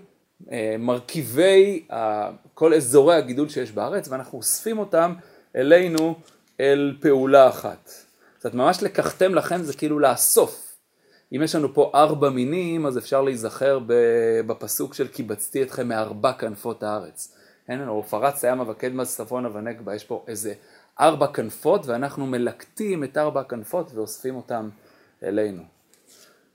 אה, 0.52 0.76
מרכיבי, 0.78 1.87
אה, 1.93 2.31
כל 2.55 2.75
אזורי 2.75 3.17
הגידול 3.17 3.49
שיש 3.49 3.73
בארץ, 3.73 4.09
ואנחנו 4.09 4.38
אוספים 4.38 4.78
אותם 4.78 5.14
אלינו 5.57 6.14
אל 6.61 6.97
פעולה 7.00 7.49
אחת. 7.49 7.90
זאת 8.37 8.55
אומרת, 8.55 8.67
ממש 8.67 8.83
לקחתם 8.83 9.35
לכם 9.35 9.62
זה 9.62 9.76
כאילו 9.76 9.99
לאסוף. 9.99 10.67
אם 11.37 11.42
יש 11.42 11.54
לנו 11.54 11.75
פה 11.75 11.90
ארבע 11.94 12.30
מינים, 12.30 12.87
אז 12.87 12.99
אפשר 12.99 13.23
להיזכר 13.23 13.78
בפסוק 14.47 14.94
של 14.94 15.08
קיבצתי 15.08 15.62
אתכם 15.62 15.88
מארבע 15.88 16.32
כנפות 16.32 16.82
הארץ. 16.82 17.35
אין 17.68 17.78
לנו, 17.78 18.02
פרץ 18.02 18.44
הים 18.44 18.61
וקדמה 18.68 19.04
צפונה 19.04 19.49
ונגבה, 19.52 19.94
יש 19.94 20.04
פה 20.04 20.25
איזה 20.28 20.54
ארבע 21.00 21.26
כנפות, 21.26 21.87
ואנחנו 21.87 22.26
מלקטים 22.26 23.04
את 23.04 23.18
ארבע 23.18 23.40
הכנפות 23.40 23.90
ואוספים 23.94 24.37
אותם 24.37 24.68
אלינו. 25.23 25.62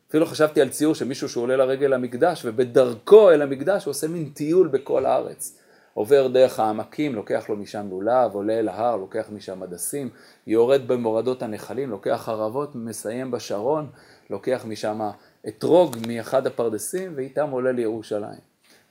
אפילו 0.09 0.25
חשבתי 0.25 0.61
על 0.61 0.69
ציור 0.69 0.95
שמישהו 0.95 1.29
שעולה 1.29 1.55
לרגל 1.55 1.87
למקדש, 1.87 2.45
ובדרכו 2.45 3.31
אל 3.31 3.41
המקדש 3.41 3.85
הוא 3.85 3.91
עושה 3.91 4.07
מין 4.07 4.29
טיול 4.29 4.67
בכל 4.67 5.05
הארץ. 5.05 5.59
עובר 5.93 6.27
דרך 6.27 6.59
העמקים, 6.59 7.15
לוקח 7.15 7.49
לו 7.49 7.55
משם 7.55 7.87
לולב, 7.89 8.33
עולה 8.33 8.59
אל 8.59 8.67
ההר, 8.67 8.95
לוקח 8.95 9.25
משם 9.31 9.63
הדסים, 9.63 10.09
יורד 10.47 10.87
במורדות 10.87 11.43
הנחלים, 11.43 11.89
לוקח 11.89 12.29
ערבות, 12.29 12.75
מסיים 12.75 13.31
בשרון, 13.31 13.87
לוקח 14.33 14.65
משם 14.67 14.99
אתרוג 15.47 15.97
מאחד 16.07 16.47
הפרדסים, 16.47 17.13
ואיתם 17.15 17.49
עולה 17.49 17.71
לירושלים. 17.71 18.39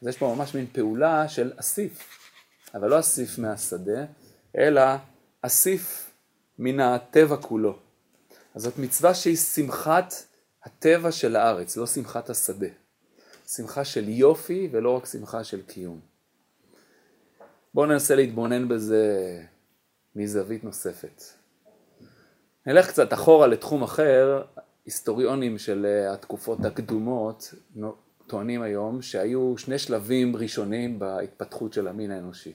אז 0.03 0.09
יש 0.09 0.19
פה 0.19 0.35
ממש 0.35 0.55
מין 0.55 0.67
פעולה 0.73 1.29
של 1.29 1.53
אסיף, 1.57 2.09
אבל 2.75 2.89
לא 2.89 3.01
אסיף 3.01 3.39
מהשדה, 3.39 4.05
אלא 4.59 4.83
אסיף 5.43 6.11
מן 6.59 6.81
הטבע 6.81 7.37
כולו. 7.37 7.79
אז 8.55 8.63
זאת 8.63 8.79
מצווה 8.79 9.15
שהיא 9.15 9.37
שמחת 9.37 10.15
הטבע 10.65 11.13
של 11.13 11.37
הארץ, 11.37 11.77
לא 11.77 11.87
שמחת 11.87 12.31
השדה. 12.31 12.69
שמחה 13.47 13.85
של 13.85 14.09
יופי 14.09 14.69
ולא 14.73 14.97
רק 14.97 15.07
שמחה 15.07 15.45
של 15.45 15.63
קיום. 15.63 16.01
בואו 17.75 17.87
ננסה 17.87 18.15
להתבונן 18.15 18.69
בזה 18.69 19.43
מזווית 20.17 20.65
נוספת. 20.65 21.23
נלך 22.67 22.89
קצת 22.89 23.13
אחורה 23.13 23.47
לתחום 23.47 23.83
אחר, 23.83 24.43
היסטוריונים 24.85 25.59
של 25.59 25.87
אה, 25.87 26.13
התקופות 26.13 26.65
הקדומות 26.65 27.55
טוענים 28.27 28.63
היום 28.63 29.03
שהיו 29.03 29.59
שני 29.59 29.79
שלבים 29.79 30.37
ראשונים 30.37 30.99
בהתפתחות 30.99 31.73
של 31.73 31.89
המין 31.89 32.11
האנושי. 32.11 32.53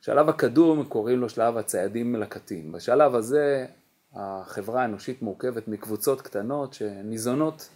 השלב 0.00 0.28
הקדום 0.28 0.84
קוראים 0.84 1.18
לו 1.18 1.28
שלב 1.28 1.56
הציידים 1.56 2.12
מלקטים. 2.12 2.72
בשלב 2.72 3.14
הזה 3.14 3.66
החברה 4.14 4.82
האנושית 4.82 5.22
מורכבת 5.22 5.68
מקבוצות 5.68 6.20
קטנות 6.20 6.74
שניזונות 6.74 7.68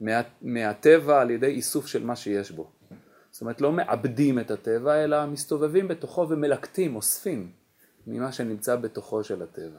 מה, 0.00 0.20
מהטבע 0.42 1.20
על 1.20 1.30
ידי 1.30 1.46
איסוף 1.46 1.86
של 1.86 2.04
מה 2.04 2.16
שיש 2.16 2.50
בו. 2.50 2.70
זאת 3.30 3.40
אומרת 3.40 3.60
לא 3.60 3.72
מעבדים 3.72 4.38
את 4.38 4.50
הטבע 4.50 5.04
אלא 5.04 5.26
מסתובבים 5.26 5.88
בתוכו 5.88 6.26
ומלקטים, 6.28 6.96
אוספים 6.96 7.50
ממה 8.06 8.32
שנמצא 8.32 8.76
בתוכו 8.76 9.24
של 9.24 9.42
הטבע. 9.42 9.78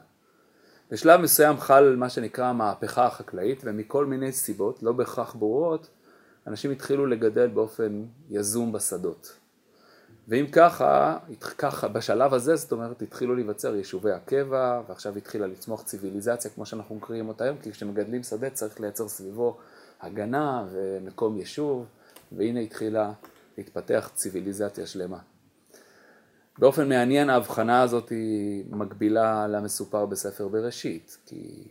בשלב 0.90 1.20
מסוים 1.20 1.58
חל 1.58 1.96
מה 1.96 2.08
שנקרא 2.08 2.46
המהפכה 2.46 3.06
החקלאית 3.06 3.60
ומכל 3.64 4.06
מיני 4.06 4.32
סיבות, 4.32 4.82
לא 4.82 4.92
בהכרח 4.92 5.34
ברורות, 5.34 5.88
אנשים 6.46 6.70
התחילו 6.70 7.06
לגדל 7.06 7.46
באופן 7.46 8.04
יזום 8.30 8.72
בשדות. 8.72 9.36
ואם 10.28 10.46
ככה, 10.52 11.18
ככה, 11.58 11.88
בשלב 11.88 12.34
הזה 12.34 12.56
זאת 12.56 12.72
אומרת 12.72 13.02
התחילו 13.02 13.34
להיווצר 13.34 13.74
יישובי 13.74 14.12
הקבע 14.12 14.82
ועכשיו 14.88 15.16
התחילה 15.16 15.46
לצמוח 15.46 15.82
ציוויליזציה 15.82 16.50
כמו 16.50 16.66
שאנחנו 16.66 16.94
מכירים 16.94 17.28
אותה 17.28 17.44
היום 17.44 17.56
כי 17.62 17.72
כשמגדלים 17.72 18.22
שדה 18.22 18.50
צריך 18.50 18.80
לייצר 18.80 19.08
סביבו 19.08 19.56
הגנה 20.00 20.66
ומקום 20.72 21.38
יישוב 21.38 21.86
והנה 22.32 22.60
התחילה 22.60 23.12
להתפתח 23.58 24.10
ציוויליזציה 24.14 24.86
שלמה. 24.86 25.18
באופן 26.58 26.88
מעניין 26.88 27.30
ההבחנה 27.30 27.82
הזאת 27.82 28.08
היא 28.08 28.64
מקבילה 28.70 29.46
למסופר 29.46 30.06
בספר 30.06 30.48
בראשית, 30.48 31.18
כי 31.26 31.64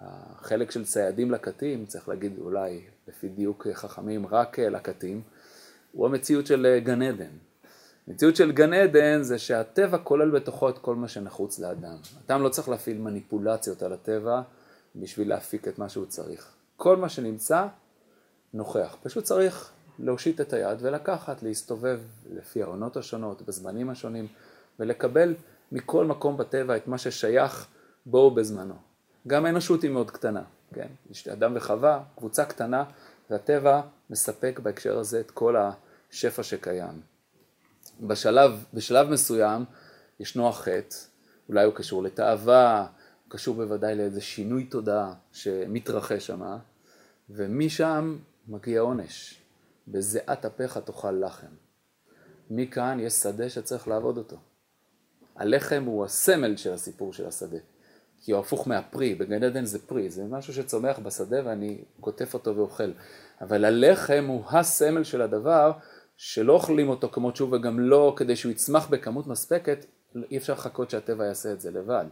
החלק 0.00 0.70
של 0.70 0.84
ציידים 0.84 1.30
לקטים, 1.30 1.86
צריך 1.86 2.08
להגיד 2.08 2.38
אולי 2.38 2.80
לפי 3.08 3.28
דיוק 3.28 3.66
חכמים 3.72 4.26
רק 4.26 4.58
לקטים, 4.58 5.22
הוא 5.92 6.06
המציאות 6.06 6.46
של 6.46 6.78
גן 6.84 7.02
עדן. 7.02 7.30
המציאות 8.08 8.36
של 8.36 8.52
גן 8.52 8.72
עדן 8.72 9.22
זה 9.22 9.38
שהטבע 9.38 9.98
כולל 9.98 10.30
בתוכו 10.30 10.68
את 10.68 10.78
כל 10.78 10.96
מה 10.96 11.08
שנחוץ 11.08 11.58
לאדם. 11.58 11.96
אדם 12.26 12.42
לא 12.42 12.48
צריך 12.48 12.68
להפעיל 12.68 12.98
מניפולציות 12.98 13.82
על 13.82 13.92
הטבע 13.92 14.42
בשביל 14.96 15.28
להפיק 15.28 15.68
את 15.68 15.78
מה 15.78 15.88
שהוא 15.88 16.06
צריך. 16.06 16.50
כל 16.76 16.96
מה 16.96 17.08
שנמצא 17.08 17.66
נוכח, 18.54 18.96
פשוט 19.02 19.24
צריך 19.24 19.72
להושיט 19.98 20.40
את 20.40 20.52
היד 20.52 20.78
ולקחת, 20.80 21.42
להסתובב 21.42 22.00
לפי 22.30 22.62
העונות 22.62 22.96
השונות, 22.96 23.42
בזמנים 23.42 23.90
השונים, 23.90 24.26
ולקבל 24.80 25.34
מכל 25.72 26.04
מקום 26.04 26.36
בטבע 26.36 26.76
את 26.76 26.88
מה 26.88 26.98
ששייך 26.98 27.66
בו 28.06 28.18
ובזמנו. 28.18 28.74
גם 29.26 29.46
האנושות 29.46 29.82
היא 29.82 29.90
מאוד 29.90 30.10
קטנה, 30.10 30.42
כן? 30.74 30.88
יש 31.10 31.28
אדם 31.28 31.52
וחווה, 31.56 32.02
קבוצה 32.16 32.44
קטנה, 32.44 32.84
והטבע 33.30 33.80
מספק 34.10 34.60
בהקשר 34.62 34.98
הזה 34.98 35.20
את 35.20 35.30
כל 35.30 35.56
השפע 35.56 36.42
שקיים. 36.42 37.00
בשלב, 38.00 38.64
בשלב 38.74 39.10
מסוים 39.10 39.64
ישנו 40.20 40.48
החטא, 40.48 40.96
אולי 41.48 41.64
הוא 41.64 41.74
קשור 41.74 42.02
לתאווה, 42.02 42.80
הוא 42.80 43.30
קשור 43.30 43.54
בוודאי 43.54 43.94
לאיזה 43.94 44.20
שינוי 44.20 44.64
תודעה 44.64 45.14
שמתרחש 45.32 46.26
שמה, 46.26 46.58
ומשם 47.30 48.18
מגיע 48.48 48.80
עונש. 48.80 49.43
בזיעת 49.88 50.44
אפיך 50.44 50.78
תאכל 50.78 51.10
לחם. 51.10 51.46
מכאן 52.50 52.98
יש 53.00 53.12
שדה 53.12 53.50
שצריך 53.50 53.88
לעבוד 53.88 54.18
אותו. 54.18 54.36
הלחם 55.36 55.84
הוא 55.86 56.04
הסמל 56.04 56.56
של 56.56 56.72
הסיפור 56.72 57.12
של 57.12 57.26
השדה. 57.26 57.58
כי 58.24 58.32
הוא 58.32 58.40
הפוך 58.40 58.68
מהפרי, 58.68 59.14
בגן 59.14 59.42
עדן 59.42 59.64
זה 59.64 59.78
פרי, 59.78 60.10
זה 60.10 60.24
משהו 60.24 60.54
שצומח 60.54 60.98
בשדה 60.98 61.36
ואני 61.44 61.84
קוטף 62.00 62.34
אותו 62.34 62.56
ואוכל. 62.56 62.92
אבל 63.40 63.64
הלחם 63.64 64.24
הוא 64.28 64.44
הסמל 64.50 65.04
של 65.04 65.22
הדבר 65.22 65.72
שלא 66.16 66.52
אוכלים 66.52 66.88
אותו 66.88 67.08
כמות 67.08 67.36
שהוא 67.36 67.56
וגם 67.56 67.80
לא 67.80 68.14
כדי 68.16 68.36
שהוא 68.36 68.52
יצמח 68.52 68.88
בכמות 68.88 69.26
מספקת, 69.26 69.86
אי 70.30 70.36
אפשר 70.36 70.52
לחכות 70.52 70.90
שהטבע 70.90 71.26
יעשה 71.26 71.52
את 71.52 71.60
זה 71.60 71.70
לבד. 71.70 72.04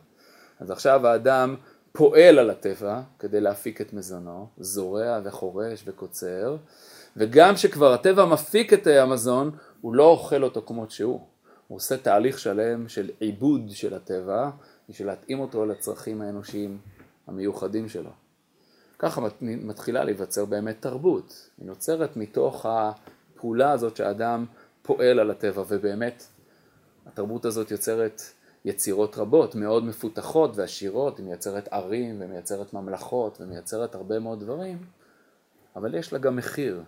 אז 0.61 0.71
עכשיו 0.71 1.07
האדם 1.07 1.57
פועל 1.93 2.39
על 2.39 2.51
הטבע 2.51 3.03
כדי 3.19 3.41
להפיק 3.41 3.81
את 3.81 3.93
מזונו, 3.93 4.47
זורע 4.59 5.21
וחורש 5.25 5.83
וקוצר, 5.87 6.57
וגם 7.16 7.57
שכבר 7.57 7.92
הטבע 7.92 8.25
מפיק 8.25 8.72
את 8.72 8.87
המזון, 8.87 9.51
הוא 9.81 9.94
לא 9.94 10.05
אוכל 10.05 10.44
אותו 10.44 10.62
כמות 10.66 10.90
שהוא. 10.90 11.20
הוא 11.68 11.77
עושה 11.77 11.96
תהליך 11.96 12.38
שלם 12.38 12.88
של 12.88 13.11
עיבוד 13.20 13.70
של 13.70 13.94
הטבע, 13.94 14.51
בשביל 14.88 15.09
להתאים 15.09 15.40
אותו 15.40 15.66
לצרכים 15.66 16.22
האנושיים 16.22 16.79
המיוחדים 17.27 17.88
שלו. 17.88 18.11
ככה 18.98 19.20
מתחילה 19.40 20.05
להיווצר 20.05 20.44
באמת 20.44 20.77
תרבות. 20.81 21.51
היא 21.59 21.66
נוצרת 21.66 22.16
מתוך 22.16 22.66
הפעולה 22.68 23.72
הזאת 23.72 23.96
שהאדם 23.96 24.44
פועל 24.83 25.18
על 25.18 25.31
הטבע, 25.31 25.62
ובאמת 25.68 26.27
התרבות 27.07 27.44
הזאת 27.44 27.70
יוצרת 27.70 28.22
יצירות 28.64 29.18
רבות, 29.18 29.55
מאוד 29.55 29.85
מפותחות 29.85 30.51
ועשירות, 30.55 31.18
היא 31.18 31.27
מייצרת 31.27 31.68
ערים 31.72 32.16
ומייצרת 32.20 32.72
ממלכות 32.72 33.40
ומייצרת 33.40 33.94
הרבה 33.94 34.18
מאוד 34.18 34.40
דברים, 34.40 34.79
אבל 35.77 35.94
יש 35.94 36.12
לה 36.12 36.18
גם 36.18 36.37
מחיר, 36.37 36.83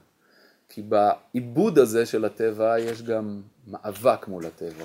כי 0.68 0.82
בעיבוד 0.82 1.78
הזה 1.78 2.06
של 2.06 2.24
הטבע 2.24 2.78
יש 2.78 3.02
גם 3.02 3.42
מאבק 3.66 4.28
מול 4.28 4.46
הטבע, 4.46 4.84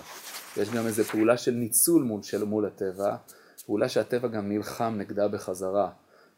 יש 0.57 0.69
גם 0.69 0.87
איזו 0.87 1.03
פעולה 1.03 1.37
של 1.37 1.51
ניצול 1.51 2.03
מול, 2.03 2.23
של, 2.23 2.43
מול 2.43 2.65
הטבע, 2.65 3.15
פעולה 3.65 3.89
שהטבע 3.89 4.27
גם 4.27 4.49
נלחם 4.49 4.95
נגדה 4.97 5.27
בחזרה 5.27 5.89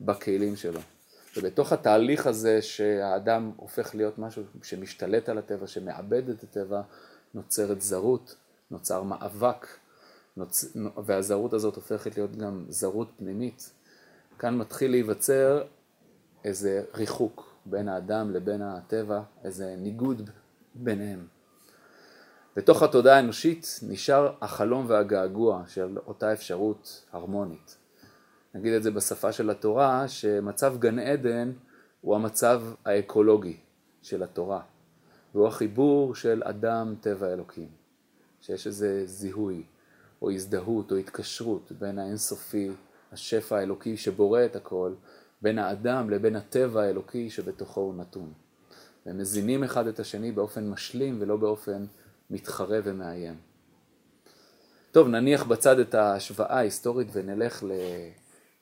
בכלים 0.01 0.55
שלו. 0.55 0.79
ובתוך 1.37 1.73
התהליך 1.73 2.27
הזה 2.27 2.61
שהאדם 2.61 3.51
הופך 3.55 3.95
להיות 3.95 4.19
משהו 4.19 4.43
שמשתלט 4.63 5.29
על 5.29 5.37
הטבע, 5.37 5.67
שמאבד 5.67 6.29
את 6.29 6.43
הטבע, 6.43 6.81
נוצרת 7.33 7.81
זרות, 7.81 8.35
נוצר 8.71 9.03
מאבק, 9.03 9.67
נוצ... 10.37 10.65
והזרות 11.05 11.53
הזאת 11.53 11.75
הופכת 11.75 12.17
להיות 12.17 12.35
גם 12.35 12.65
זרות 12.69 13.11
פנימית. 13.17 13.69
כאן 14.39 14.57
מתחיל 14.57 14.91
להיווצר 14.91 15.63
איזה 16.43 16.83
ריחוק 16.95 17.50
בין 17.65 17.89
האדם 17.89 18.31
לבין 18.31 18.61
הטבע, 18.61 19.21
איזה 19.43 19.75
ניגוד 19.77 20.29
ביניהם. 20.75 21.27
בתוך 22.55 22.83
התודעה 22.83 23.15
האנושית 23.15 23.79
נשאר 23.87 24.33
החלום 24.41 24.85
והגעגוע 24.87 25.63
של 25.67 25.97
אותה 26.07 26.33
אפשרות 26.33 27.05
הרמונית. 27.11 27.77
נגיד 28.55 28.73
את 28.73 28.83
זה 28.83 28.91
בשפה 28.91 29.31
של 29.31 29.49
התורה, 29.49 30.07
שמצב 30.07 30.75
גן 30.79 30.99
עדן 30.99 31.51
הוא 32.01 32.15
המצב 32.15 32.61
האקולוגי 32.85 33.57
של 34.01 34.23
התורה, 34.23 34.61
והוא 35.33 35.47
החיבור 35.47 36.15
של 36.15 36.41
אדם 36.45 36.95
טבע 37.01 37.33
אלוקים, 37.33 37.69
שיש 38.41 38.67
איזה 38.67 39.05
זיהוי 39.05 39.63
או 40.21 40.31
הזדהות 40.31 40.91
או 40.91 40.97
התקשרות 40.97 41.71
בין 41.71 41.99
האינסופי, 41.99 42.71
השפע 43.11 43.57
האלוקי 43.57 43.97
שבורא 43.97 44.45
את 44.45 44.55
הכל, 44.55 44.93
בין 45.41 45.59
האדם 45.59 46.09
לבין 46.09 46.35
הטבע 46.35 46.81
האלוקי 46.81 47.29
שבתוכו 47.29 47.81
הוא 47.81 47.95
נתון. 47.95 48.33
והם 49.05 49.17
מזינים 49.17 49.63
אחד 49.63 49.87
את 49.87 49.99
השני 49.99 50.31
באופן 50.31 50.69
משלים 50.69 51.17
ולא 51.19 51.37
באופן 51.37 51.85
מתחרה 52.29 52.79
ומאיים. 52.83 53.35
טוב, 54.91 55.07
נניח 55.07 55.43
בצד 55.43 55.79
את 55.79 55.95
ההשוואה 55.95 56.57
ההיסטורית 56.57 57.07
ונלך 57.11 57.63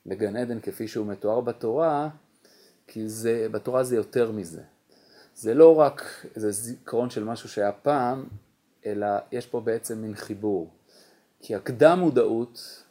לגן 0.06 0.36
עדן 0.36 0.60
כפי 0.60 0.88
שהוא 0.88 1.06
מתואר 1.06 1.40
בתורה, 1.40 2.08
כי 2.86 3.08
זה, 3.08 3.46
בתורה 3.50 3.84
זה 3.84 3.96
יותר 3.96 4.32
מזה. 4.32 4.62
זה 5.34 5.54
לא 5.54 5.76
רק 5.76 6.26
איזה 6.36 6.50
זיכרון 6.50 7.10
של 7.10 7.24
משהו 7.24 7.48
שהיה 7.48 7.72
פעם, 7.72 8.24
אלא 8.86 9.06
יש 9.32 9.46
פה 9.46 9.60
בעצם 9.60 10.02
מין 10.02 10.14
חיבור. 10.14 10.70
כי 11.40 11.54
הקדם 11.54 11.98
מודעות 12.00 12.84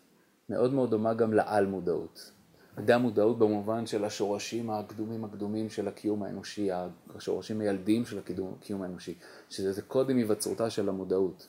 מאוד 0.50 0.74
מאוד 0.74 0.90
דומה 0.90 1.14
גם 1.14 1.34
לעל 1.34 1.66
מודעות. 1.66 2.32
קדם 2.80 3.02
מודעות 3.02 3.40
במובן 3.40 3.86
של 3.86 4.06
השורשים 4.06 4.70
הקדומים 4.70 5.26
הקדומים 5.26 5.70
של 5.70 5.88
הקיום 5.88 6.24
האנושי, 6.24 6.70
השורשים 7.16 7.62
הילדיים 7.62 8.06
של 8.06 8.20
הקיום 8.20 8.82
האנושי, 8.82 9.14
שזה 9.50 9.82
קודם 9.82 10.18
היווצרותה 10.18 10.70
של 10.70 10.90
המודעות. 10.90 11.48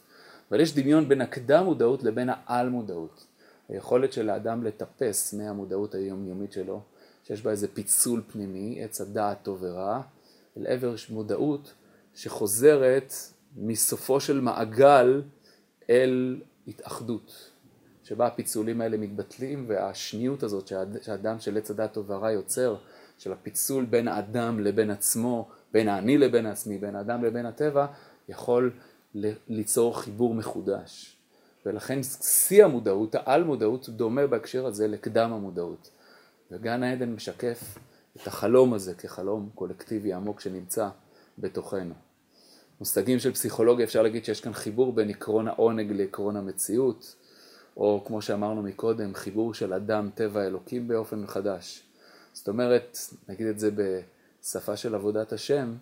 אבל 0.50 0.60
יש 0.60 0.74
דמיון 0.74 1.08
בין 1.08 1.20
הקדם 1.20 1.64
מודעות 1.64 2.02
לבין 2.02 2.28
העל 2.32 2.68
מודעות. 2.68 3.26
היכולת 3.68 4.12
של 4.12 4.30
האדם 4.30 4.64
לטפס 4.64 5.34
מהמודעות 5.34 5.94
היומיומית 5.94 6.52
שלו, 6.52 6.80
שיש 7.24 7.42
בה 7.42 7.50
איזה 7.50 7.68
פיצול 7.68 8.22
פנימי, 8.32 8.84
עץ 8.84 9.00
הדעת 9.00 9.38
טוב 9.42 9.58
ורע, 9.60 10.02
אל 10.56 10.66
עבר 10.66 10.94
מודעות 11.10 11.72
שחוזרת 12.14 13.12
מסופו 13.56 14.20
של 14.20 14.40
מעגל 14.40 15.22
אל 15.90 16.40
התאחדות, 16.68 17.50
שבה 18.10 18.26
הפיצולים 18.26 18.80
האלה 18.80 18.96
מתבטלים 18.96 19.64
והשניות 19.68 20.42
הזאת 20.42 20.66
שהאדם 21.02 21.40
של 21.40 21.58
עץ 21.58 21.70
הדעת 21.70 21.92
טוב 21.92 22.10
ורע 22.10 22.32
יוצר, 22.32 22.76
של 23.18 23.32
הפיצול 23.32 23.84
בין 23.84 24.08
האדם 24.08 24.60
לבין 24.60 24.90
עצמו, 24.90 25.48
בין 25.72 25.88
האני 25.88 26.18
לבין 26.18 26.46
עצמי, 26.46 26.78
בין 26.78 26.96
האדם 26.96 27.24
לבין 27.24 27.46
הטבע, 27.46 27.86
יכול 28.28 28.72
ליצור 29.48 30.00
חיבור 30.00 30.34
מחודש. 30.34 31.16
ולכן 31.66 32.02
שיא 32.02 32.64
המודעות, 32.64 33.14
העל 33.14 33.44
מודעות, 33.44 33.88
דומה 33.88 34.26
בהקשר 34.26 34.66
הזה 34.66 34.88
לקדם 34.88 35.32
המודעות. 35.32 35.90
וגן 36.50 36.82
העדן 36.82 37.12
משקף 37.12 37.78
את 38.16 38.26
החלום 38.26 38.74
הזה 38.74 38.94
כחלום 38.94 39.50
קולקטיבי 39.54 40.12
עמוק 40.12 40.40
שנמצא 40.40 40.88
בתוכנו. 41.38 41.94
מושגים 42.80 43.18
של 43.18 43.32
פסיכולוגיה 43.32 43.84
אפשר 43.84 44.02
להגיד 44.02 44.24
שיש 44.24 44.40
כאן 44.40 44.52
חיבור 44.52 44.92
בין 44.92 45.10
עקרון 45.10 45.48
העונג 45.48 45.92
לעקרון 45.92 46.36
המציאות, 46.36 47.14
או 47.76 48.02
כמו 48.06 48.22
שאמרנו 48.22 48.62
מקודם, 48.62 49.14
חיבור 49.14 49.54
של 49.54 49.72
אדם, 49.72 50.10
טבע, 50.14 50.46
אלוקים 50.46 50.88
באופן 50.88 51.26
חדש. 51.26 51.82
זאת 52.32 52.48
אומרת, 52.48 52.98
נגיד 53.28 53.46
את 53.46 53.58
זה 53.58 53.70
בשפה 53.70 54.76
של 54.76 54.94
עבודת 54.94 55.32
השם, 55.32 55.74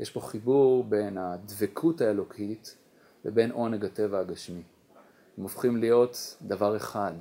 יש 0.00 0.10
פה 0.10 0.20
חיבור 0.20 0.84
בין 0.84 1.18
הדבקות 1.18 2.00
האלוקית 2.00 2.76
לבין 3.24 3.50
עונג 3.50 3.84
הטבע 3.84 4.18
הגשמי. 4.18 4.62
הם 5.38 5.42
הופכים 5.42 5.76
להיות 5.76 6.36
דבר 6.42 6.76
אחד, 6.76 7.12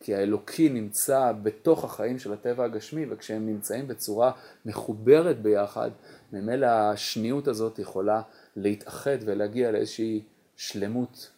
כי 0.00 0.14
האלוקי 0.14 0.68
נמצא 0.68 1.32
בתוך 1.42 1.84
החיים 1.84 2.18
של 2.18 2.32
הטבע 2.32 2.64
הגשמי, 2.64 3.06
וכשהם 3.10 3.46
נמצאים 3.46 3.88
בצורה 3.88 4.32
מחוברת 4.66 5.42
ביחד, 5.42 5.90
ממילא 6.32 6.66
השניות 6.66 7.48
הזאת 7.48 7.78
יכולה 7.78 8.22
להתאחד 8.56 9.18
ולהגיע 9.24 9.70
לאיזושהי 9.70 10.22
שלמות, 10.56 11.30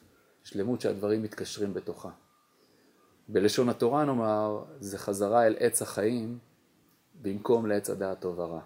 שלמות 0.47 0.81
שהדברים 0.81 1.23
מתקשרים 1.23 1.75
בתוכה. 1.75 2.09
בלשון 3.29 3.69
התורה 3.69 4.05
נאמר, 4.05 4.65
זה 4.81 4.99
חזרה 4.99 5.47
אל 5.47 5.57
עץ 5.59 5.83
החיים 5.83 6.39
במקום 7.23 7.67
לעץ 7.67 7.91
הדעת 7.91 8.21
טוב 8.21 8.39
ורע. 8.39 8.61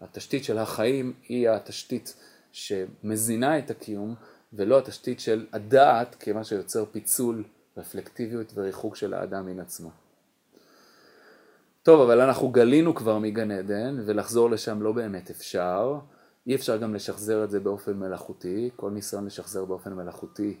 התשתית 0.00 0.44
של 0.44 0.58
החיים 0.58 1.12
היא 1.28 1.48
התשתית 1.48 2.16
שמזינה 2.52 3.58
את 3.58 3.70
הקיום, 3.70 4.14
ולא 4.52 4.78
התשתית 4.78 5.20
של 5.20 5.46
הדעת 5.52 6.16
כמה 6.20 6.44
שיוצר 6.44 6.84
פיצול, 6.92 7.44
רפלקטיביות 7.76 8.52
וריחוק 8.54 8.96
של 8.96 9.14
האדם 9.14 9.46
מן 9.46 9.60
עצמו. 9.60 9.90
טוב, 11.82 12.00
אבל 12.00 12.20
אנחנו 12.20 12.48
גלינו 12.48 12.94
כבר 12.94 13.18
מגן 13.18 13.50
עדן, 13.50 14.02
ולחזור 14.06 14.50
לשם 14.50 14.82
לא 14.82 14.92
באמת 14.92 15.30
אפשר. 15.30 15.98
אי 16.46 16.54
אפשר 16.54 16.76
גם 16.76 16.94
לשחזר 16.94 17.44
את 17.44 17.50
זה 17.50 17.60
באופן 17.60 17.92
מלאכותי, 17.92 18.70
כל 18.76 18.90
ניסיון 18.90 19.26
לשחזר 19.26 19.64
באופן 19.64 19.92
מלאכותי 19.92 20.56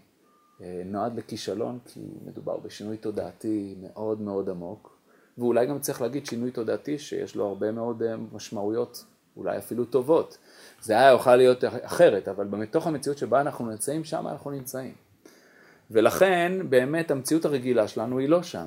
נועד 0.84 1.16
לכישלון, 1.16 1.78
כי 1.84 2.00
מדובר 2.26 2.56
בשינוי 2.56 2.96
תודעתי 2.96 3.74
מאוד 3.80 4.20
מאוד 4.20 4.48
עמוק, 4.48 4.98
ואולי 5.38 5.66
גם 5.66 5.78
צריך 5.78 6.02
להגיד 6.02 6.26
שינוי 6.26 6.50
תודעתי 6.50 6.98
שיש 6.98 7.36
לו 7.36 7.46
הרבה 7.46 7.72
מאוד 7.72 8.02
אה, 8.02 8.16
משמעויות, 8.32 9.04
אולי 9.36 9.58
אפילו 9.58 9.84
טובות. 9.84 10.38
זה 10.82 10.92
היה 10.92 11.12
יכול 11.12 11.36
להיות 11.36 11.64
אחרת, 11.64 12.28
אבל 12.28 12.46
בתוך 12.46 12.86
המציאות 12.86 13.18
שבה 13.18 13.40
אנחנו 13.40 13.70
נמצאים, 13.70 14.04
שם 14.04 14.28
אנחנו 14.28 14.50
נמצאים. 14.50 14.94
ולכן 15.90 16.52
באמת 16.70 17.10
המציאות 17.10 17.44
הרגילה 17.44 17.88
שלנו 17.88 18.18
היא 18.18 18.28
לא 18.28 18.42
שם. 18.42 18.66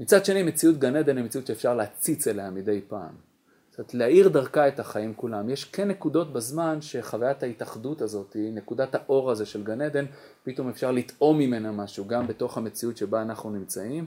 מצד 0.00 0.24
שני 0.24 0.42
מציאות 0.42 0.78
גן 0.78 0.96
עדן 0.96 1.16
היא 1.16 1.24
מציאות 1.24 1.46
שאפשר 1.46 1.74
להציץ 1.74 2.28
אליה 2.28 2.50
מדי 2.50 2.80
פעם. 2.88 3.33
זאת 3.74 3.78
אומרת, 3.78 3.94
להאיר 3.94 4.28
דרכה 4.28 4.68
את 4.68 4.80
החיים 4.80 5.14
כולם. 5.14 5.50
יש 5.50 5.64
כן 5.64 5.88
נקודות 5.88 6.32
בזמן 6.32 6.80
שחוויית 6.80 7.42
ההתאחדות 7.42 8.02
הזאת, 8.02 8.36
נקודת 8.52 8.94
האור 8.94 9.30
הזה 9.30 9.46
של 9.46 9.64
גן 9.64 9.80
עדן, 9.80 10.04
פתאום 10.42 10.68
אפשר 10.68 10.92
לטעום 10.92 11.38
ממנה 11.38 11.72
משהו, 11.72 12.06
גם 12.06 12.26
בתוך 12.26 12.58
המציאות 12.58 12.96
שבה 12.96 13.22
אנחנו 13.22 13.50
נמצאים. 13.50 14.06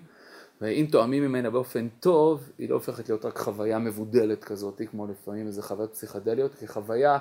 ואם 0.61 0.87
טועמים 0.91 1.23
ממנה 1.23 1.49
באופן 1.49 1.87
טוב, 1.99 2.51
היא 2.57 2.69
לא 2.69 2.75
הופכת 2.75 3.09
להיות 3.09 3.25
רק 3.25 3.37
חוויה 3.37 3.79
מבודלת 3.79 4.43
כזאת, 4.43 4.81
כמו 4.91 5.07
לפעמים 5.07 5.47
איזה 5.47 5.61
חוויות 5.63 5.93
פסיכדליות, 5.93 6.55
כחוויה, 6.55 7.17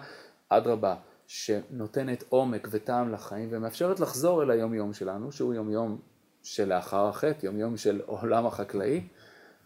אדרבה, 0.49 0.95
שנותנת 1.27 2.25
עומק 2.29 2.69
וטעם 2.71 3.13
לחיים 3.13 3.49
ומאפשרת 3.53 4.01
לחזור 4.01 4.43
אל 4.43 4.51
היום 4.51 4.75
יום 4.75 4.93
שלנו, 4.93 5.33
שהוא 5.33 5.55
יום 5.55 5.71
יום 5.71 5.99
שלאחר 6.43 7.07
החטא, 7.07 7.47
יום 7.47 7.59
יום 7.59 7.77
של 7.77 8.01
עולם 8.07 8.47
החקלאי, 8.47 9.01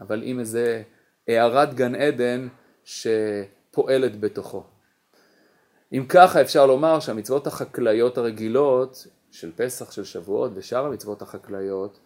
אבל 0.00 0.22
עם 0.24 0.40
איזה 0.40 0.82
הערת 1.28 1.74
גן 1.74 1.94
עדן 1.94 2.48
שפועלת 2.84 4.20
בתוכו. 4.20 4.62
אם 5.92 6.04
ככה 6.08 6.40
אפשר 6.40 6.66
לומר 6.66 7.00
שהמצוות 7.00 7.46
החקלאיות 7.46 8.18
הרגילות 8.18 9.06
של 9.30 9.52
פסח, 9.56 9.90
של 9.90 10.04
שבועות 10.04 10.50
ושאר 10.54 10.86
המצוות 10.86 11.22
החקלאיות 11.22 11.98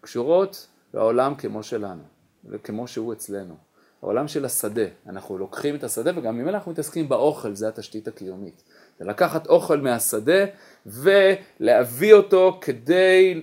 קשורות 0.00 0.66
והעולם 0.94 1.34
כמו 1.34 1.62
שלנו, 1.62 2.02
וכמו 2.44 2.88
שהוא 2.88 3.12
אצלנו. 3.12 3.54
העולם 4.02 4.28
של 4.28 4.44
השדה, 4.44 4.82
אנחנו 5.06 5.38
לוקחים 5.38 5.74
את 5.74 5.84
השדה 5.84 6.18
וגם 6.18 6.38
ממילא 6.38 6.50
אנחנו 6.50 6.72
מתעסקים 6.72 7.08
באוכל, 7.08 7.54
זה 7.54 7.68
התשתית 7.68 8.08
הקיומית. 8.08 8.62
זה 8.98 9.04
לקחת 9.04 9.46
אוכל 9.46 9.80
מהשדה 9.80 10.44
ולהביא 10.86 12.14
אותו 12.14 12.58
כדי, 12.60 13.42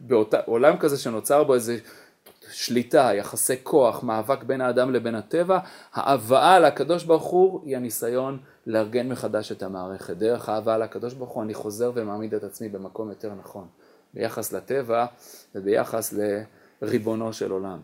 בעולם 0.00 0.76
כזה 0.76 0.98
שנוצר 0.98 1.44
בו 1.44 1.54
איזה 1.54 1.78
שליטה, 2.52 3.10
יחסי 3.14 3.56
כוח, 3.62 4.02
מאבק 4.02 4.42
בין 4.42 4.60
האדם 4.60 4.92
לבין 4.92 5.14
הטבע, 5.14 5.58
ההבאה 5.94 6.58
לקדוש 6.58 7.04
ברוך 7.04 7.24
הוא 7.24 7.62
היא 7.64 7.76
הניסיון 7.76 8.38
לארגן 8.66 9.08
מחדש 9.08 9.52
את 9.52 9.62
המערכת. 9.62 10.16
דרך 10.16 10.48
ההבאה 10.48 10.78
לקדוש 10.78 11.14
ברוך 11.14 11.30
הוא 11.30 11.42
אני 11.42 11.54
חוזר 11.54 11.92
ומעמיד 11.94 12.34
את 12.34 12.44
עצמי 12.44 12.68
במקום 12.68 13.08
יותר 13.08 13.32
נכון, 13.34 13.66
ביחס 14.14 14.52
לטבע 14.52 15.06
וביחס 15.54 16.14
לריבונו 16.82 17.32
של 17.32 17.50
עולם. 17.50 17.78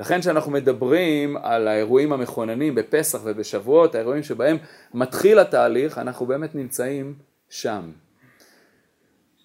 לכן 0.00 0.20
כשאנחנו 0.20 0.52
מדברים 0.52 1.36
על 1.36 1.68
האירועים 1.68 2.12
המכוננים 2.12 2.74
בפסח 2.74 3.18
ובשבועות, 3.24 3.94
האירועים 3.94 4.22
שבהם 4.22 4.56
מתחיל 4.94 5.38
התהליך, 5.38 5.98
אנחנו 5.98 6.26
באמת 6.26 6.54
נמצאים 6.54 7.14
שם. 7.48 7.90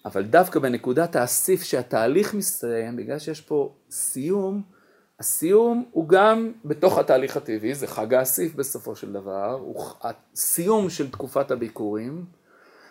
אבל 0.04 0.22
דווקא 0.22 0.60
בנקודת 0.60 1.16
האסיף 1.16 1.62
שהתהליך 1.62 2.34
מסתיים, 2.34 2.96
בגלל 2.96 3.18
שיש 3.18 3.40
פה 3.40 3.74
סיום, 3.90 4.62
הסיום 5.20 5.84
הוא 5.90 6.08
גם 6.08 6.52
בתוך 6.64 6.98
התהליך 6.98 7.36
הטבעי, 7.36 7.74
זה 7.74 7.86
חג 7.86 8.14
האסיף 8.14 8.54
בסופו 8.54 8.96
של 8.96 9.12
דבר, 9.12 9.58
הוא 9.60 9.84
הסיום 10.02 10.90
של 10.90 11.10
תקופת 11.10 11.50
הביקורים, 11.50 12.24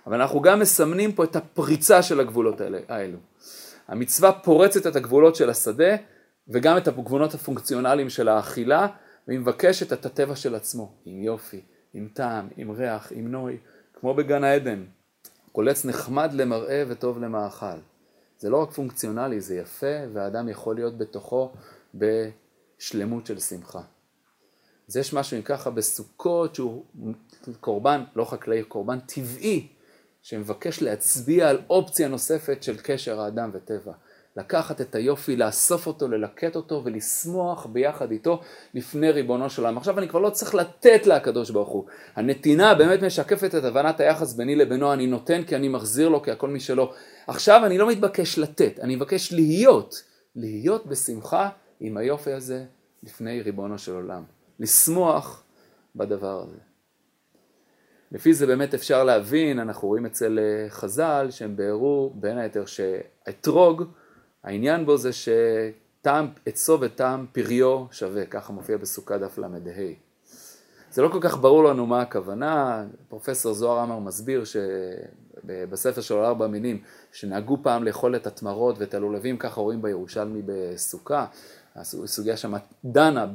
אבל 0.07 0.21
אנחנו 0.21 0.41
גם 0.41 0.59
מסמנים 0.59 1.11
פה 1.11 1.23
את 1.23 1.35
הפריצה 1.35 2.01
של 2.01 2.19
הגבולות 2.19 2.61
האלו. 2.87 3.17
המצווה 3.87 4.31
פורצת 4.31 4.87
את 4.87 4.95
הגבולות 4.95 5.35
של 5.35 5.49
השדה 5.49 5.95
וגם 6.47 6.77
את 6.77 6.87
הגבולות 6.87 7.33
הפונקציונליים 7.33 8.09
של 8.09 8.29
האכילה, 8.29 8.87
והיא 9.27 9.39
מבקשת 9.39 9.93
את 9.93 10.05
הטבע 10.05 10.35
של 10.35 10.55
עצמו, 10.55 10.93
עם 11.05 11.21
יופי, 11.21 11.61
עם 11.93 12.07
טעם, 12.13 12.47
עם 12.57 12.71
ריח, 12.71 13.11
עם 13.15 13.31
נוי, 13.31 13.57
כמו 13.93 14.13
בגן 14.13 14.43
העדן. 14.43 14.83
קולץ 15.53 15.85
נחמד 15.85 16.33
למראה 16.33 16.83
וטוב 16.87 17.19
למאכל. 17.19 17.79
זה 18.39 18.49
לא 18.49 18.57
רק 18.57 18.71
פונקציונלי, 18.71 19.41
זה 19.41 19.55
יפה, 19.55 19.95
והאדם 20.13 20.49
יכול 20.49 20.75
להיות 20.75 20.97
בתוכו 20.97 21.51
בשלמות 21.95 23.25
של 23.25 23.39
שמחה. 23.39 23.81
אז 24.89 24.97
יש 24.97 25.13
משהו 25.13 25.37
אם 25.37 25.41
ככה 25.41 25.69
בסוכות 25.69 26.55
שהוא 26.55 26.83
קורבן, 27.59 28.03
לא 28.15 28.25
חקלאי, 28.25 28.63
קורבן 28.63 28.99
טבעי, 28.99 29.67
שמבקש 30.21 30.81
להצביע 30.81 31.49
על 31.49 31.61
אופציה 31.69 32.07
נוספת 32.07 32.63
של 32.63 32.77
קשר 32.83 33.21
האדם 33.21 33.49
וטבע. 33.53 33.93
לקחת 34.37 34.81
את 34.81 34.95
היופי, 34.95 35.35
לאסוף 35.35 35.87
אותו, 35.87 36.07
ללקט 36.07 36.55
אותו 36.55 36.81
ולשמוח 36.85 37.65
ביחד 37.65 38.11
איתו 38.11 38.41
לפני 38.73 39.11
ריבונו 39.11 39.49
של 39.49 39.61
עולם. 39.61 39.77
עכשיו 39.77 39.99
אני 39.99 40.07
כבר 40.07 40.19
לא 40.19 40.29
צריך 40.29 40.55
לתת 40.55 41.07
לקדוש 41.07 41.49
ברוך 41.49 41.69
הוא. 41.69 41.85
הנתינה 42.15 42.75
באמת 42.75 43.01
משקפת 43.01 43.55
את 43.55 43.63
הבנת 43.63 43.99
היחס 43.99 44.33
ביני 44.33 44.55
לבינו, 44.55 44.93
אני 44.93 45.07
נותן 45.07 45.43
כי 45.43 45.55
אני 45.55 45.67
מחזיר 45.67 46.09
לו 46.09 46.23
כי 46.23 46.31
הכל 46.31 46.49
משלו. 46.49 46.93
עכשיו 47.27 47.65
אני 47.65 47.77
לא 47.77 47.89
מתבקש 47.89 48.39
לתת, 48.39 48.79
אני 48.79 48.95
מבקש 48.95 49.33
להיות, 49.33 50.03
להיות 50.35 50.85
בשמחה 50.85 51.49
עם 51.79 51.97
היופי 51.97 52.31
הזה 52.31 52.65
לפני 53.03 53.41
ריבונו 53.41 53.77
של 53.77 53.93
עולם. 53.93 54.23
לשמוח 54.59 55.43
בדבר 55.95 56.41
הזה. 56.41 56.57
לפי 58.11 58.33
זה 58.33 58.47
באמת 58.47 58.73
אפשר 58.73 59.03
להבין, 59.03 59.59
אנחנו 59.59 59.87
רואים 59.87 60.05
אצל 60.05 60.39
אה, 60.39 60.69
חז"ל 60.69 61.27
שהם 61.29 61.55
ביארו 61.55 62.13
בין 62.15 62.37
היתר 62.37 62.65
שהאתרוג 62.65 63.83
העניין 64.43 64.85
בו 64.85 64.97
זה 64.97 65.09
שטעם 65.13 66.27
עצו 66.45 66.77
וטעם 66.81 67.25
פריו 67.31 67.85
שווה, 67.91 68.25
ככה 68.25 68.53
מופיע 68.53 68.77
בסוכה 68.77 69.17
דף 69.17 69.37
ל"ה. 69.37 69.47
זה 70.91 71.01
לא 71.01 71.09
כל 71.09 71.19
כך 71.21 71.37
ברור 71.37 71.63
לנו 71.63 71.85
מה 71.85 72.01
הכוונה, 72.01 72.85
פרופסור 73.09 73.53
זוהר 73.53 73.79
עמר 73.79 73.99
מסביר 73.99 74.43
שבספר 74.45 76.01
שלו 76.01 76.25
ארבע 76.25 76.47
מינים, 76.47 76.81
שנהגו 77.11 77.57
פעם 77.63 77.83
לאכול 77.83 78.15
את 78.15 78.27
התמרות 78.27 78.75
ואת 78.79 78.93
הלולבים, 78.93 79.37
ככה 79.37 79.61
רואים 79.61 79.81
בירושלמי 79.81 80.41
בסוכה, 80.45 81.25
הסוגיה 81.75 82.37
שם 82.37 82.53
דנה 82.85 83.25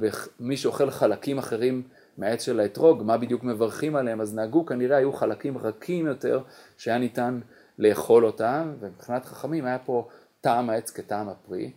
במי 0.41 0.57
שאוכל 0.57 0.91
חלקים 0.91 1.39
אחרים 1.39 1.83
מהעץ 2.19 2.43
של 2.43 2.61
האתרוג, 2.61 3.03
מה 3.03 3.19
בדיוק 3.19 3.45
מברכים 3.45 3.97
עליהם, 3.97 4.21
אז 4.21 4.35
נהגו 4.35 4.67
כנראה 4.67 4.97
היו 4.97 5.13
חלקים 5.13 5.59
רכים 5.59 6.07
יותר 6.07 6.41
שהיה 6.77 6.99
ניתן 6.99 7.41
לאכול 7.79 8.27
אותם, 8.27 8.73
ומבחינת 8.81 9.25
חכמים 9.25 9.65
היה 9.65 9.79
פה 9.79 10.09
טעם 10.41 10.71
העץ 10.71 10.91
כטעם 10.91 11.29
הפרי, 11.29 11.73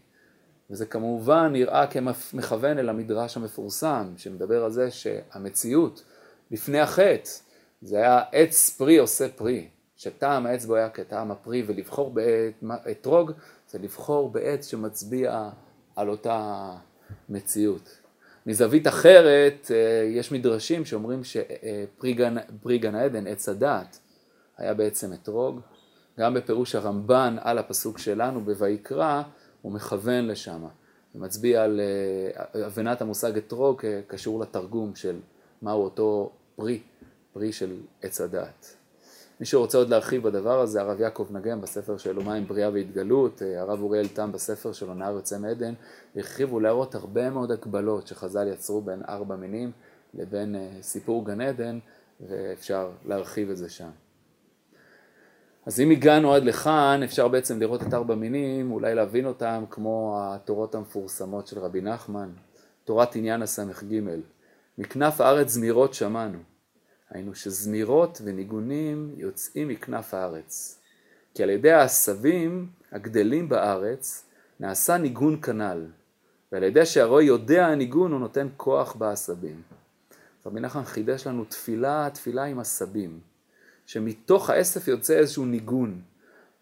וזה 0.69 0.85
כמובן 0.85 1.49
נראה 1.51 1.87
כמכוון 1.87 2.79
אל 2.79 2.89
המדרש 2.89 3.37
המפורסם, 3.37 4.13
שמדבר 4.17 4.63
על 4.63 4.71
זה 4.71 4.91
שהמציאות 4.91 6.03
לפני 6.51 6.79
החטא, 6.79 7.29
זה 7.81 7.97
היה 7.97 8.21
עץ 8.31 8.69
פרי 8.69 8.97
עושה 8.97 9.29
פרי, 9.29 9.67
שטעם 9.95 10.45
העץ 10.45 10.65
בו 10.65 10.75
היה 10.75 10.89
כטעם 10.89 11.31
הפרי, 11.31 11.63
ולבחור 11.67 12.15
באתרוג 12.61 13.31
זה 13.69 13.79
לבחור 13.79 14.29
בעץ 14.29 14.67
שמצביע 14.67 15.49
על 15.95 16.09
אותה 16.09 16.69
מציאות. 17.29 17.97
מזווית 18.45 18.87
אחרת, 18.87 19.71
אה, 19.71 20.09
יש 20.09 20.31
מדרשים 20.31 20.85
שאומרים 20.85 21.23
שפרי 21.23 22.77
גן 22.77 22.95
העדן, 22.95 23.27
עץ 23.27 23.49
הדעת, 23.49 23.99
היה 24.57 24.73
בעצם 24.73 25.13
אתרוג, 25.13 25.59
גם 26.19 26.33
בפירוש 26.33 26.75
הרמב"ן 26.75 27.35
על 27.41 27.57
הפסוק 27.57 27.97
שלנו 27.97 28.41
בויקרא, 28.41 29.21
הוא 29.61 29.71
מכוון 29.71 30.27
לשם. 30.27 30.61
הוא 31.13 31.21
מצביע 31.21 31.63
על 31.63 31.79
אה, 31.79 32.65
הבנת 32.65 33.01
המושג 33.01 33.37
אתרוג 33.37 33.81
קשור 34.07 34.39
לתרגום 34.39 34.95
של 34.95 35.19
מהו 35.61 35.83
אותו 35.83 36.31
פרי, 36.55 36.81
פרי 37.33 37.51
של 37.51 37.75
עץ 38.01 38.21
הדעת. 38.21 38.75
מי 39.39 39.45
שרוצה 39.45 39.77
עוד 39.77 39.89
להרחיב 39.89 40.23
בדבר 40.23 40.59
הזה, 40.59 40.81
הרב 40.81 40.99
יעקב 40.99 41.27
נגן 41.31 41.61
בספר 41.61 41.97
שלו 41.97 42.23
מים 42.23 42.47
בריאה 42.47 42.69
והתגלות, 42.73 43.41
אה, 43.41 43.61
הרב 43.61 43.81
אוריאל 43.81 44.07
תם 44.07 44.31
בספר 44.31 44.71
שלו 44.71 44.93
נער 44.93 45.13
יוצא 45.13 45.39
מעדן, 45.39 45.73
הרחיבו 46.15 46.59
להראות 46.59 46.95
הרבה 46.95 47.29
מאוד 47.29 47.51
הקבלות 47.51 48.07
שחז"ל 48.07 48.47
יצרו 48.47 48.81
בין 48.81 49.01
ארבע 49.09 49.35
מינים 49.35 49.71
לבין 50.13 50.55
אה, 50.55 50.69
סיפור 50.81 51.25
גן 51.25 51.41
עדן, 51.41 51.79
ואפשר 52.27 52.89
להרחיב 53.05 53.49
את 53.49 53.57
זה 53.57 53.69
שם. 53.69 53.89
אז 55.65 55.79
אם 55.79 55.91
הגענו 55.91 56.33
עד 56.33 56.43
לכאן, 56.43 57.01
אפשר 57.03 57.27
בעצם 57.27 57.59
לראות 57.59 57.83
את 57.83 57.93
ארבע 57.93 58.15
מינים, 58.15 58.71
אולי 58.71 58.95
להבין 58.95 59.25
אותם 59.25 59.63
כמו 59.69 60.19
התורות 60.23 60.75
המפורסמות 60.75 61.47
של 61.47 61.59
רבי 61.59 61.81
נחמן, 61.81 62.29
תורת 62.83 63.15
עניין 63.15 63.41
הס"ג. 63.41 63.99
מכנף 64.77 65.21
הארץ 65.21 65.47
זמירות 65.49 65.93
שמענו. 65.93 66.37
היינו 67.09 67.35
שזמירות 67.35 68.21
וניגונים 68.23 69.13
יוצאים 69.17 69.67
מכנף 69.67 70.13
הארץ. 70.13 70.79
כי 71.33 71.43
על 71.43 71.49
ידי 71.49 71.71
העשבים 71.71 72.69
הגדלים 72.91 73.49
בארץ 73.49 74.25
נעשה 74.59 74.97
ניגון 74.97 75.41
כנ"ל, 75.41 75.85
ועל 76.51 76.63
ידי 76.63 76.85
שהרואי 76.85 77.23
יודע 77.23 77.67
הניגון 77.67 78.11
הוא 78.11 78.19
נותן 78.19 78.47
כוח 78.57 78.95
בעשבים. 78.95 79.61
רבי 80.45 80.59
נחמן 80.59 80.83
חידש 80.83 81.27
לנו 81.27 81.45
תפילה, 81.45 82.09
תפילה 82.13 82.43
עם 82.43 82.59
עשבים. 82.59 83.30
שמתוך 83.91 84.49
האסף 84.49 84.87
יוצא 84.87 85.13
איזשהו 85.13 85.45
ניגון. 85.45 86.01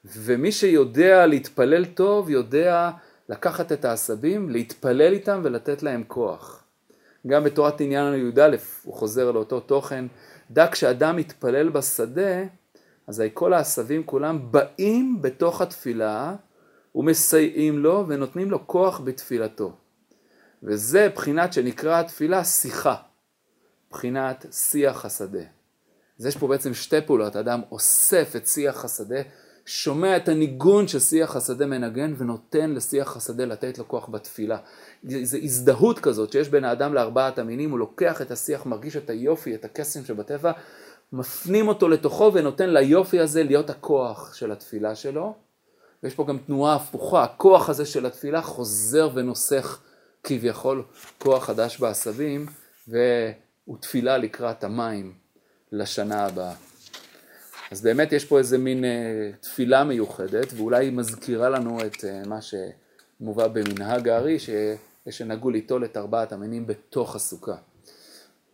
ומי 0.06 0.52
שיודע 0.52 1.26
להתפלל 1.26 1.86
טוב, 1.86 2.30
יודע 2.30 2.92
לקחת 3.30 3.72
את 3.72 3.86
העשבים, 3.86 4.50
להתפלל 4.50 5.14
איתם 5.14 5.42
ולתת 5.44 5.84
להם 5.84 6.04
כוח. 6.08 6.64
גם 7.28 7.44
בתורת 7.44 7.82
עניין 7.82 8.14
י"א 8.14 8.56
הוא 8.84 8.94
חוזר 8.94 9.32
לאותו 9.32 9.60
תוכן, 9.60 10.06
דע 10.52 10.68
כשאדם 10.72 11.16
מתפלל 11.16 11.70
בשדה, 11.70 12.44
אזי 13.08 13.30
כל 13.34 13.54
העשבים 13.54 14.04
כולם 14.04 14.52
באים 14.52 15.22
בתוך 15.22 15.62
התפילה 15.62 16.36
ומסייעים 16.96 17.80
לו 17.80 18.06
ונותנים 18.08 18.52
לו 18.52 18.68
כוח 18.68 19.02
בתפילתו. 19.04 19.74
וזה 20.64 21.10
בחינת 21.16 21.54
שנקרא 21.54 22.00
התפילה 22.00 22.44
שיחה, 22.44 22.96
בחינת 23.92 24.46
שיח 24.52 25.06
השדה. 25.06 25.59
אז 26.20 26.26
יש 26.26 26.38
פה 26.38 26.48
בעצם 26.48 26.74
שתי 26.74 27.02
פעולות, 27.02 27.36
האדם 27.36 27.62
אוסף 27.72 28.34
את 28.36 28.48
שיח 28.48 28.86
השדה, 28.86 29.22
שומע 29.66 30.18
את 30.18 30.30
הניגון 30.30 30.88
ששיח 30.88 31.36
השדה 31.36 31.66
מנגן 31.66 32.14
ונותן 32.18 32.72
לשיח 32.72 33.18
השדה 33.18 33.46
לתת 33.46 33.78
לו 33.78 33.88
כוח 33.88 34.10
בתפילה. 34.10 34.58
זו 35.04 35.38
הזדהות 35.38 36.00
כזאת 36.00 36.32
שיש 36.32 36.50
בין 36.50 36.64
האדם 36.64 36.94
לארבעת 36.94 37.40
המינים, 37.40 37.72
הוא 37.72 37.80
לוקח 37.80 38.22
את 38.22 38.32
השיח, 38.32 38.66
מרגיש 38.66 38.96
את 38.98 39.10
היופי, 39.10 39.56
את 39.56 39.66
הקסם 39.66 40.06
שבטבע, 40.06 40.52
מפנים 41.14 41.68
אותו 41.68 41.90
לתוכו 41.90 42.32
ונותן 42.34 42.70
ליופי 42.70 43.20
הזה 43.20 43.44
להיות 43.44 43.70
הכוח 43.70 44.34
של 44.34 44.52
התפילה 44.52 44.96
שלו. 44.96 45.34
ויש 46.04 46.16
פה 46.16 46.26
גם 46.28 46.38
תנועה 46.38 46.76
הפוכה, 46.76 47.24
הכוח 47.24 47.70
הזה 47.70 47.86
של 47.86 48.06
התפילה 48.06 48.42
חוזר 48.42 49.10
ונוסך 49.14 49.80
כביכול 50.24 50.84
כוח 51.18 51.46
חדש 51.46 51.80
בעשבים, 51.80 52.46
והוא 52.88 53.78
תפילה 53.80 54.18
לקראת 54.18 54.64
המים 54.64 55.14
לשנה 55.72 56.26
הבאה. 56.26 56.54
אז 57.72 57.82
באמת 57.82 58.12
יש 58.12 58.26
פה 58.26 58.38
איזה 58.38 58.58
מין 58.58 58.84
uh, 58.84 58.88
תפילה 59.44 59.84
מיוחדת, 59.84 60.54
ואולי 60.58 60.86
היא 60.86 60.94
מזכירה 60.94 61.50
לנו 61.50 61.86
את 61.86 61.96
uh, 61.96 62.28
מה 62.28 62.40
מובא 63.22 63.48
במנהג 63.48 64.10
הארי 64.10 64.38
שנהגו 65.10 65.50
ליטול 65.50 65.86
את 65.86 65.98
ארבעת 65.98 66.32
המינים 66.32 66.68
בתוך 66.68 67.16
הסוכה. 67.16 67.56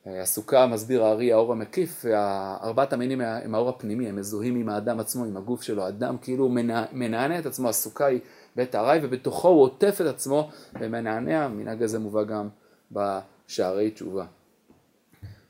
הסוכה 0.05 0.67
מסביר 0.67 1.03
הארי 1.03 1.33
האור 1.33 1.51
המקיף 1.51 2.05
וארבעת 2.05 2.93
המינים 2.93 3.21
הם 3.21 3.55
האור 3.55 3.69
הפנימי, 3.69 4.09
הם 4.09 4.15
מזוהים 4.15 4.55
עם 4.55 4.69
האדם 4.69 4.99
עצמו, 4.99 5.25
עם 5.25 5.37
הגוף 5.37 5.61
שלו, 5.61 5.83
האדם 5.83 6.17
כאילו 6.21 6.49
מנענע 6.91 7.39
את 7.39 7.45
עצמו, 7.45 7.69
הסוכה 7.69 8.05
היא 8.05 8.19
בית 8.55 8.75
הארעי 8.75 8.99
ובתוכו 9.03 9.47
הוא 9.47 9.61
עוטף 9.61 9.97
את 10.01 10.05
עצמו 10.05 10.49
ומנענע, 10.79 11.45
המנהג 11.45 11.83
הזה 11.83 11.99
מובא 11.99 12.23
גם 12.23 12.49
בשערי 12.91 13.91
תשובה. 13.91 14.25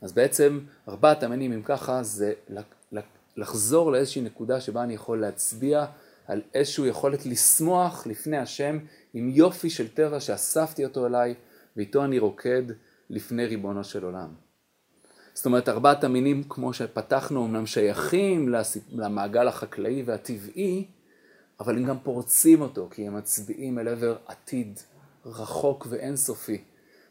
אז 0.02 0.14
בעצם 0.14 0.60
ארבעת 0.90 1.24
המינים 1.24 1.52
אם 1.54 1.62
ככה 1.62 2.04
זה 2.04 2.34
לחזור 3.38 3.92
לאיזושהי 3.92 4.22
נקודה 4.22 4.62
שבה 4.62 4.84
אני 4.84 4.94
יכול 4.94 5.22
להצביע 5.22 5.86
על 6.28 6.42
איזושהי 6.54 6.88
יכולת 6.88 7.26
לשמוח 7.26 8.08
לפני 8.08 8.38
השם 8.38 8.78
עם 9.14 9.30
יופי 9.30 9.70
של 9.70 9.88
טבע 9.88 10.20
שאספתי 10.20 10.86
אותו 10.86 11.06
אליי 11.06 11.34
ואיתו 11.78 12.06
אני 12.06 12.20
רוקד 12.20 12.64
לפני 13.10 13.46
ריבונו 13.46 13.84
של 13.84 14.04
עולם. 14.04 14.30
זאת 15.34 15.46
אומרת 15.46 15.70
ארבעת 15.70 16.04
המינים 16.04 16.44
כמו 16.50 16.74
שפתחנו 16.74 17.46
אמנם 17.46 17.66
שייכים 17.66 18.54
למעגל 18.92 19.48
החקלאי 19.48 20.04
והטבעי 20.06 20.88
אבל 21.60 21.78
הם 21.78 21.86
גם 21.86 22.00
פורצים 22.00 22.62
אותו 22.62 22.88
כי 22.92 23.08
הם 23.08 23.18
מצביעים 23.18 23.80
אל 23.80 23.88
עבר 23.88 24.18
עתיד 24.26 24.80
רחוק 25.26 25.88
ואינסופי 25.90 26.64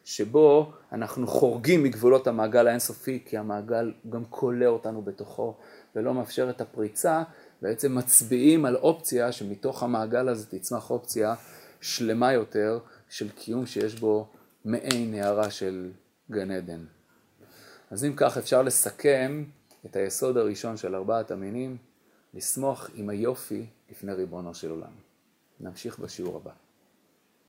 שבו 0.04 0.72
אנחנו 0.92 1.26
חורגים 1.26 1.82
מגבולות 1.82 2.26
המעגל 2.26 2.66
האינסופי 2.66 3.22
כי 3.26 3.36
המעגל 3.36 3.92
גם 4.10 4.24
כולא 4.30 4.66
אותנו 4.66 5.02
בתוכו 5.02 5.54
ולא 5.96 6.14
מאפשר 6.14 6.50
את 6.50 6.60
הפריצה 6.60 7.22
בעצם 7.62 7.94
מצביעים 7.94 8.64
על 8.64 8.76
אופציה 8.76 9.32
שמתוך 9.32 9.82
המעגל 9.82 10.28
הזה 10.28 10.46
תצמח 10.46 10.90
אופציה 10.90 11.34
שלמה 11.80 12.32
יותר 12.32 12.78
של 13.08 13.30
קיום 13.30 13.66
שיש 13.66 13.94
בו 13.94 14.28
מעין 14.64 15.14
הערה 15.14 15.50
של 15.50 15.90
גן 16.30 16.50
עדן. 16.50 16.84
אז 17.90 18.04
אם 18.04 18.12
כך 18.16 18.38
אפשר 18.38 18.62
לסכם 18.62 19.44
את 19.86 19.96
היסוד 19.96 20.36
הראשון 20.36 20.76
של 20.76 20.94
ארבעת 20.94 21.30
המינים, 21.30 21.76
לשמוח 22.34 22.90
עם 22.94 23.08
היופי 23.08 23.66
לפני 23.90 24.12
ריבונו 24.12 24.54
של 24.54 24.70
עולם. 24.70 24.92
נמשיך 25.60 25.98
בשיעור 25.98 26.36
הבא. 26.36 26.63